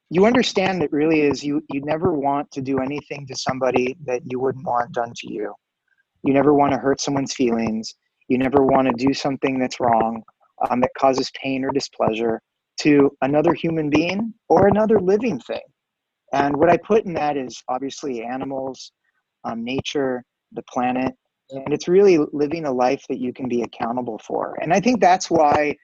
you 0.09 0.25
understand 0.25 0.81
that 0.81 0.91
really 0.91 1.21
is 1.21 1.43
you 1.43 1.62
you 1.71 1.81
never 1.81 2.13
want 2.13 2.51
to 2.51 2.62
do 2.62 2.79
anything 2.79 3.25
to 3.27 3.36
somebody 3.36 3.97
that 4.05 4.21
you 4.25 4.39
wouldn't 4.39 4.65
want 4.65 4.91
done 4.91 5.13
to 5.15 5.33
you. 5.33 5.53
You 6.23 6.33
never 6.33 6.53
want 6.53 6.71
to 6.73 6.79
hurt 6.79 7.01
someone's 7.01 7.33
feelings. 7.33 7.95
You 8.27 8.38
never 8.38 8.63
want 8.63 8.88
to 8.88 9.05
do 9.05 9.13
something 9.13 9.59
that's 9.59 9.79
wrong 9.79 10.23
um, 10.69 10.79
that 10.81 10.91
causes 10.97 11.31
pain 11.41 11.63
or 11.63 11.71
displeasure 11.71 12.41
to 12.81 13.12
another 13.21 13.53
human 13.53 13.89
being 13.89 14.33
or 14.49 14.67
another 14.67 14.99
living 14.99 15.39
thing. 15.39 15.62
And 16.33 16.55
what 16.57 16.69
I 16.69 16.77
put 16.77 17.05
in 17.05 17.13
that 17.13 17.38
is 17.38 17.62
obviously 17.69 18.23
animals, 18.23 18.91
um, 19.43 19.63
nature, 19.63 20.23
the 20.53 20.63
planet. 20.63 21.13
And 21.49 21.73
it's 21.73 21.88
really 21.88 22.17
living 22.31 22.65
a 22.65 22.71
life 22.71 23.03
that 23.09 23.19
you 23.19 23.33
can 23.33 23.47
be 23.47 23.62
accountable 23.62 24.19
for. 24.25 24.57
And 24.62 24.73
I 24.73 24.79
think 24.79 25.01
that's 25.01 25.29
why, 25.29 25.75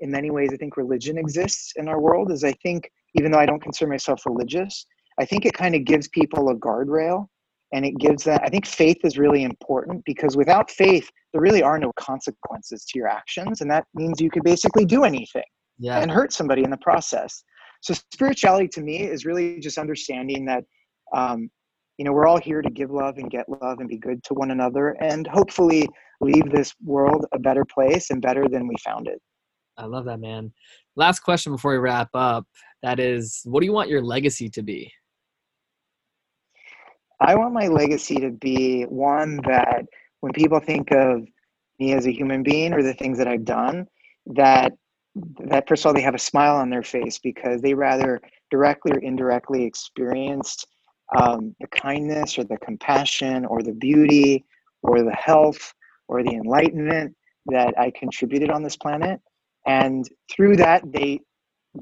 in 0.00 0.10
many 0.10 0.30
ways, 0.30 0.50
I 0.52 0.56
think 0.56 0.76
religion 0.76 1.18
exists 1.18 1.72
in 1.76 1.88
our 1.88 2.00
world. 2.00 2.32
Is 2.32 2.44
I 2.44 2.52
think, 2.62 2.90
even 3.14 3.32
though 3.32 3.38
I 3.38 3.44
don't 3.46 3.62
consider 3.62 3.90
myself 3.90 4.24
religious, 4.24 4.86
I 5.18 5.24
think 5.24 5.44
it 5.44 5.52
kind 5.52 5.74
of 5.74 5.84
gives 5.84 6.08
people 6.08 6.48
a 6.48 6.54
guardrail 6.54 7.26
and 7.72 7.84
it 7.84 7.98
gives 7.98 8.24
that. 8.24 8.42
I 8.44 8.48
think 8.48 8.66
faith 8.66 8.98
is 9.04 9.18
really 9.18 9.42
important 9.42 10.04
because 10.04 10.36
without 10.36 10.70
faith, 10.70 11.10
there 11.32 11.42
really 11.42 11.62
are 11.62 11.78
no 11.78 11.92
consequences 11.98 12.84
to 12.86 12.98
your 12.98 13.08
actions. 13.08 13.60
And 13.60 13.70
that 13.70 13.84
means 13.94 14.20
you 14.20 14.30
could 14.30 14.44
basically 14.44 14.84
do 14.84 15.04
anything 15.04 15.42
yeah. 15.78 15.98
and 15.98 16.10
hurt 16.10 16.32
somebody 16.32 16.64
in 16.64 16.70
the 16.70 16.78
process. 16.78 17.42
So, 17.80 17.94
spirituality 18.12 18.68
to 18.68 18.80
me 18.80 19.02
is 19.02 19.24
really 19.24 19.60
just 19.60 19.78
understanding 19.78 20.46
that 20.46 20.64
um, 21.14 21.50
you 21.98 22.04
know, 22.04 22.12
we're 22.12 22.26
all 22.26 22.40
here 22.40 22.62
to 22.62 22.70
give 22.70 22.90
love 22.90 23.18
and 23.18 23.28
get 23.28 23.48
love 23.48 23.80
and 23.80 23.88
be 23.88 23.98
good 23.98 24.22
to 24.24 24.34
one 24.34 24.52
another 24.52 24.90
and 25.00 25.26
hopefully 25.26 25.86
leave 26.20 26.50
this 26.50 26.72
world 26.82 27.26
a 27.32 27.38
better 27.38 27.64
place 27.64 28.10
and 28.10 28.22
better 28.22 28.48
than 28.48 28.68
we 28.68 28.76
found 28.84 29.08
it. 29.08 29.20
I 29.76 29.86
love 29.86 30.04
that, 30.06 30.20
man. 30.20 30.52
Last 30.96 31.20
question 31.20 31.52
before 31.52 31.72
we 31.72 31.78
wrap 31.78 32.08
up. 32.14 32.46
That 32.82 33.00
is, 33.00 33.40
what 33.44 33.60
do 33.60 33.66
you 33.66 33.72
want 33.72 33.88
your 33.88 34.02
legacy 34.02 34.48
to 34.50 34.62
be? 34.62 34.92
I 37.20 37.34
want 37.34 37.54
my 37.54 37.68
legacy 37.68 38.16
to 38.16 38.30
be 38.30 38.82
one 38.84 39.40
that 39.46 39.86
when 40.20 40.32
people 40.32 40.60
think 40.60 40.90
of 40.92 41.26
me 41.78 41.92
as 41.92 42.06
a 42.06 42.12
human 42.12 42.42
being 42.42 42.72
or 42.72 42.82
the 42.82 42.94
things 42.94 43.18
that 43.18 43.28
I've 43.28 43.44
done, 43.44 43.86
that 44.26 44.72
that 45.40 45.68
first 45.68 45.84
of 45.84 45.88
all 45.88 45.94
they 45.94 46.02
have 46.02 46.14
a 46.14 46.18
smile 46.18 46.56
on 46.56 46.70
their 46.70 46.82
face 46.82 47.18
because 47.18 47.60
they 47.60 47.74
rather 47.74 48.20
directly 48.50 48.92
or 48.92 48.98
indirectly 48.98 49.64
experienced 49.64 50.66
um, 51.16 51.54
the 51.60 51.66
kindness 51.68 52.38
or 52.38 52.44
the 52.44 52.58
compassion 52.58 53.44
or 53.46 53.62
the 53.62 53.72
beauty 53.72 54.44
or 54.82 55.02
the 55.02 55.12
health 55.12 55.72
or 56.06 56.22
the 56.22 56.30
enlightenment 56.30 57.16
that 57.46 57.74
I 57.78 57.90
contributed 57.90 58.50
on 58.50 58.62
this 58.62 58.76
planet. 58.76 59.20
And 59.66 60.08
through 60.30 60.56
that, 60.56 60.82
they 60.92 61.20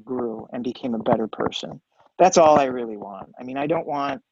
grew 0.05 0.47
and 0.53 0.65
became 0.65 0.95
a 0.95 0.99
better 0.99 1.29
person. 1.29 1.81
That's 2.19 2.39
all 2.39 2.59
I 2.59 2.65
really 2.65 2.97
want. 2.97 3.29
I 3.39 3.45
mean, 3.45 3.57
I 3.57 3.67
don't 3.67 3.87
want 3.87 4.23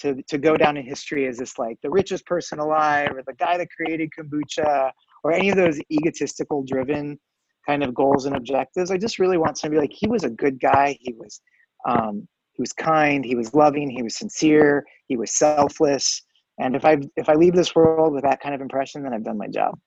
to 0.00 0.22
to 0.28 0.38
go 0.38 0.56
down 0.56 0.76
in 0.76 0.84
history 0.84 1.26
as 1.26 1.38
this 1.38 1.58
like 1.58 1.78
the 1.82 1.90
richest 1.90 2.26
person 2.26 2.58
alive 2.58 3.10
or 3.12 3.22
the 3.26 3.34
guy 3.34 3.56
that 3.56 3.68
created 3.70 4.10
kombucha 4.16 4.90
or 5.22 5.32
any 5.32 5.50
of 5.50 5.56
those 5.56 5.80
egotistical 5.90 6.62
driven 6.64 7.18
kind 7.66 7.82
of 7.82 7.94
goals 7.94 8.26
and 8.26 8.36
objectives. 8.36 8.90
I 8.90 8.98
just 8.98 9.18
really 9.18 9.38
want 9.38 9.58
somebody 9.58 9.80
like 9.80 9.92
he 9.92 10.06
was 10.06 10.24
a 10.24 10.30
good 10.30 10.60
guy. 10.60 10.96
He 11.00 11.14
was 11.14 11.40
um, 11.88 12.28
he 12.52 12.62
was 12.62 12.72
kind. 12.72 13.24
He 13.24 13.34
was 13.34 13.54
loving. 13.54 13.90
He 13.90 14.02
was 14.02 14.16
sincere. 14.16 14.84
He 15.06 15.16
was 15.16 15.32
selfless. 15.32 16.22
And 16.58 16.76
if 16.76 16.84
I 16.84 16.98
if 17.16 17.28
I 17.28 17.34
leave 17.34 17.54
this 17.54 17.74
world 17.74 18.14
with 18.14 18.22
that 18.22 18.40
kind 18.40 18.54
of 18.54 18.60
impression, 18.60 19.02
then 19.02 19.12
I've 19.12 19.24
done 19.24 19.38
my 19.38 19.48
job. 19.48 19.78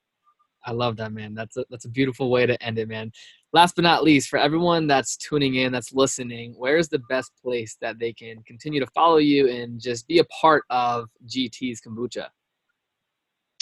I 0.66 0.72
love 0.72 0.98
that, 0.98 1.14
man. 1.14 1.34
That's 1.34 1.56
a, 1.56 1.66
that's 1.70 1.86
a 1.86 1.90
beautiful 1.90 2.30
way 2.30 2.46
to 2.46 2.62
end 2.62 2.78
it, 2.78 2.90
man. 2.90 3.12
Last 3.54 3.76
but 3.76 3.84
not 3.84 4.04
least, 4.04 4.30
for 4.30 4.38
everyone 4.38 4.88
that's 4.88 5.18
tuning 5.18 5.56
in, 5.56 5.72
that's 5.72 5.94
listening, 5.94 6.54
where's 6.58 6.90
the 6.90 7.00
best 7.10 7.32
place 7.42 7.78
that 7.82 7.98
they 7.98 8.12
can 8.12 8.44
continue 8.46 8.80
to 8.80 8.88
follow 8.88 9.18
you 9.18 9.50
and 9.50 9.80
just 9.80 10.08
be 10.08 10.20
a 10.20 10.26
part 10.26 10.64
of 10.70 11.08
GT's 11.28 11.82
kombucha? 11.82 12.28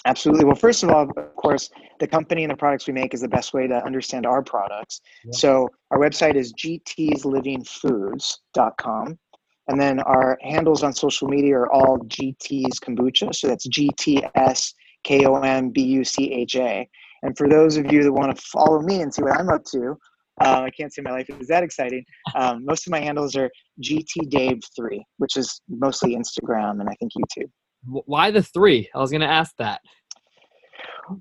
Absolutely. 0.05 0.45
Well, 0.45 0.55
first 0.55 0.83
of 0.83 0.89
all, 0.89 1.09
of 1.17 1.35
course, 1.35 1.69
the 1.99 2.07
company 2.07 2.43
and 2.43 2.51
the 2.51 2.57
products 2.57 2.85
we 2.87 2.93
make 2.93 3.15
is 3.15 3.21
the 3.21 3.27
best 3.27 3.53
way 3.53 3.67
to 3.67 3.83
understand 3.83 4.25
our 4.25 4.41
products. 4.43 5.01
Yeah. 5.23 5.31
So 5.33 5.67
our 5.91 5.97
website 5.97 6.35
is 6.35 6.53
gtslivingfoods.com. 6.53 9.19
And 9.67 9.81
then 9.81 9.99
our 10.01 10.37
handles 10.41 10.83
on 10.83 10.93
social 10.93 11.27
media 11.27 11.57
are 11.57 11.71
all 11.71 11.97
GT's 11.97 12.79
kombucha. 12.79 13.33
So 13.33 13.47
that's 13.47 13.67
GTS 13.67 14.75
K 15.03 15.25
O 15.25 15.37
M 15.37 15.71
B 15.71 15.81
U 15.81 16.03
C 16.03 16.31
H 16.31 16.55
A. 16.55 16.87
And 17.25 17.35
for 17.35 17.49
those 17.49 17.75
of 17.75 17.91
you 17.91 18.03
that 18.03 18.11
want 18.11 18.35
to 18.35 18.41
follow 18.43 18.81
me 18.81 19.01
and 19.01 19.11
see 19.11 19.23
what 19.23 19.39
I'm 19.39 19.49
up 19.49 19.63
to, 19.71 19.97
uh, 20.41 20.61
I 20.61 20.69
can't 20.69 20.93
say 20.93 21.01
my 21.01 21.11
life 21.11 21.27
is 21.29 21.47
that 21.47 21.63
exciting. 21.63 22.05
Um, 22.35 22.63
most 22.65 22.85
of 22.85 22.91
my 22.91 22.99
handles 22.99 23.35
are 23.35 23.49
GT 23.81 24.29
Dave3, 24.29 25.01
which 25.17 25.37
is 25.37 25.61
mostly 25.67 26.15
Instagram 26.15 26.81
and 26.81 26.89
I 26.89 26.93
think 26.99 27.13
YouTube. 27.13 27.49
Why 27.87 28.29
the 28.31 28.43
three? 28.43 28.89
I 28.93 28.99
was 28.99 29.09
going 29.09 29.21
to 29.21 29.27
ask 29.27 29.55
that. 29.57 29.81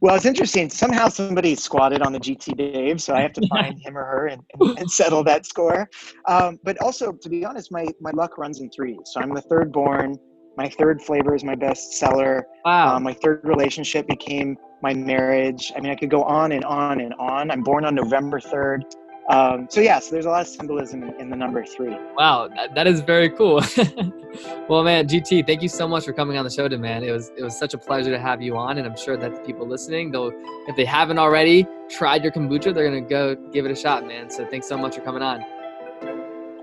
Well, 0.00 0.14
it's 0.14 0.24
interesting. 0.24 0.68
Somehow 0.68 1.08
somebody 1.08 1.54
squatted 1.54 2.02
on 2.02 2.12
the 2.12 2.18
GT 2.18 2.56
Dave, 2.56 3.00
so 3.00 3.14
I 3.14 3.20
have 3.20 3.32
to 3.34 3.46
find 3.50 3.78
him 3.80 3.96
or 3.96 4.04
her 4.04 4.26
and, 4.28 4.42
and, 4.60 4.78
and 4.78 4.90
settle 4.90 5.22
that 5.24 5.46
score. 5.46 5.88
Um, 6.26 6.58
but 6.64 6.80
also, 6.82 7.12
to 7.12 7.28
be 7.28 7.44
honest, 7.44 7.70
my, 7.70 7.86
my 8.00 8.10
luck 8.10 8.36
runs 8.36 8.60
in 8.60 8.70
threes. 8.70 8.98
So 9.04 9.20
I'm 9.20 9.32
the 9.34 9.42
third 9.42 9.72
born. 9.72 10.16
My 10.56 10.68
third 10.68 11.02
flavor 11.02 11.34
is 11.34 11.44
my 11.44 11.54
best 11.54 11.94
seller. 11.94 12.46
Wow. 12.64 12.96
Um, 12.96 13.02
my 13.02 13.14
third 13.14 13.40
relationship 13.44 14.06
became 14.06 14.56
my 14.82 14.94
marriage. 14.94 15.72
I 15.76 15.80
mean, 15.80 15.90
I 15.90 15.96
could 15.96 16.10
go 16.10 16.22
on 16.22 16.52
and 16.52 16.64
on 16.64 17.00
and 17.00 17.14
on. 17.14 17.50
I'm 17.50 17.62
born 17.62 17.84
on 17.84 17.94
November 17.94 18.38
3rd. 18.38 18.82
Um, 19.30 19.66
so 19.70 19.80
yeah, 19.80 20.00
so 20.00 20.10
there's 20.10 20.26
a 20.26 20.30
lot 20.30 20.42
of 20.42 20.48
symbolism 20.48 21.02
in, 21.02 21.18
in 21.18 21.30
the 21.30 21.36
number 21.36 21.64
three. 21.64 21.96
Wow, 22.14 22.48
that, 22.54 22.74
that 22.74 22.86
is 22.86 23.00
very 23.00 23.30
cool. 23.30 23.54
well, 24.68 24.84
man, 24.84 25.08
GT, 25.08 25.46
thank 25.46 25.62
you 25.62 25.68
so 25.68 25.88
much 25.88 26.04
for 26.04 26.12
coming 26.12 26.36
on 26.36 26.44
the 26.44 26.50
show, 26.50 26.68
today, 26.68 26.80
man. 26.80 27.02
It 27.02 27.10
was 27.10 27.32
it 27.38 27.42
was 27.42 27.58
such 27.58 27.72
a 27.72 27.78
pleasure 27.78 28.10
to 28.10 28.18
have 28.18 28.42
you 28.42 28.58
on, 28.58 28.76
and 28.76 28.86
I'm 28.86 28.96
sure 28.96 29.16
that 29.16 29.34
the 29.34 29.40
people 29.40 29.66
listening, 29.66 30.10
though, 30.10 30.30
if 30.68 30.76
they 30.76 30.84
haven't 30.84 31.18
already 31.18 31.66
tried 31.88 32.22
your 32.22 32.32
kombucha, 32.32 32.74
they're 32.74 32.84
gonna 32.84 33.00
go 33.00 33.34
give 33.50 33.64
it 33.64 33.70
a 33.70 33.76
shot, 33.76 34.06
man. 34.06 34.28
So 34.28 34.44
thanks 34.44 34.68
so 34.68 34.76
much 34.76 34.96
for 34.96 35.00
coming 35.00 35.22
on. 35.22 35.42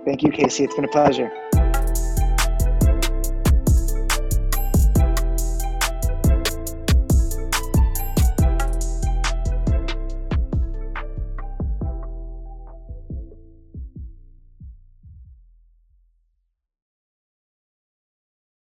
Thank 0.05 0.21
you, 0.21 0.31
Casey. 0.31 0.63
It's 0.63 0.75
been 0.75 0.85
a 0.85 0.89
pleasure. 0.89 1.31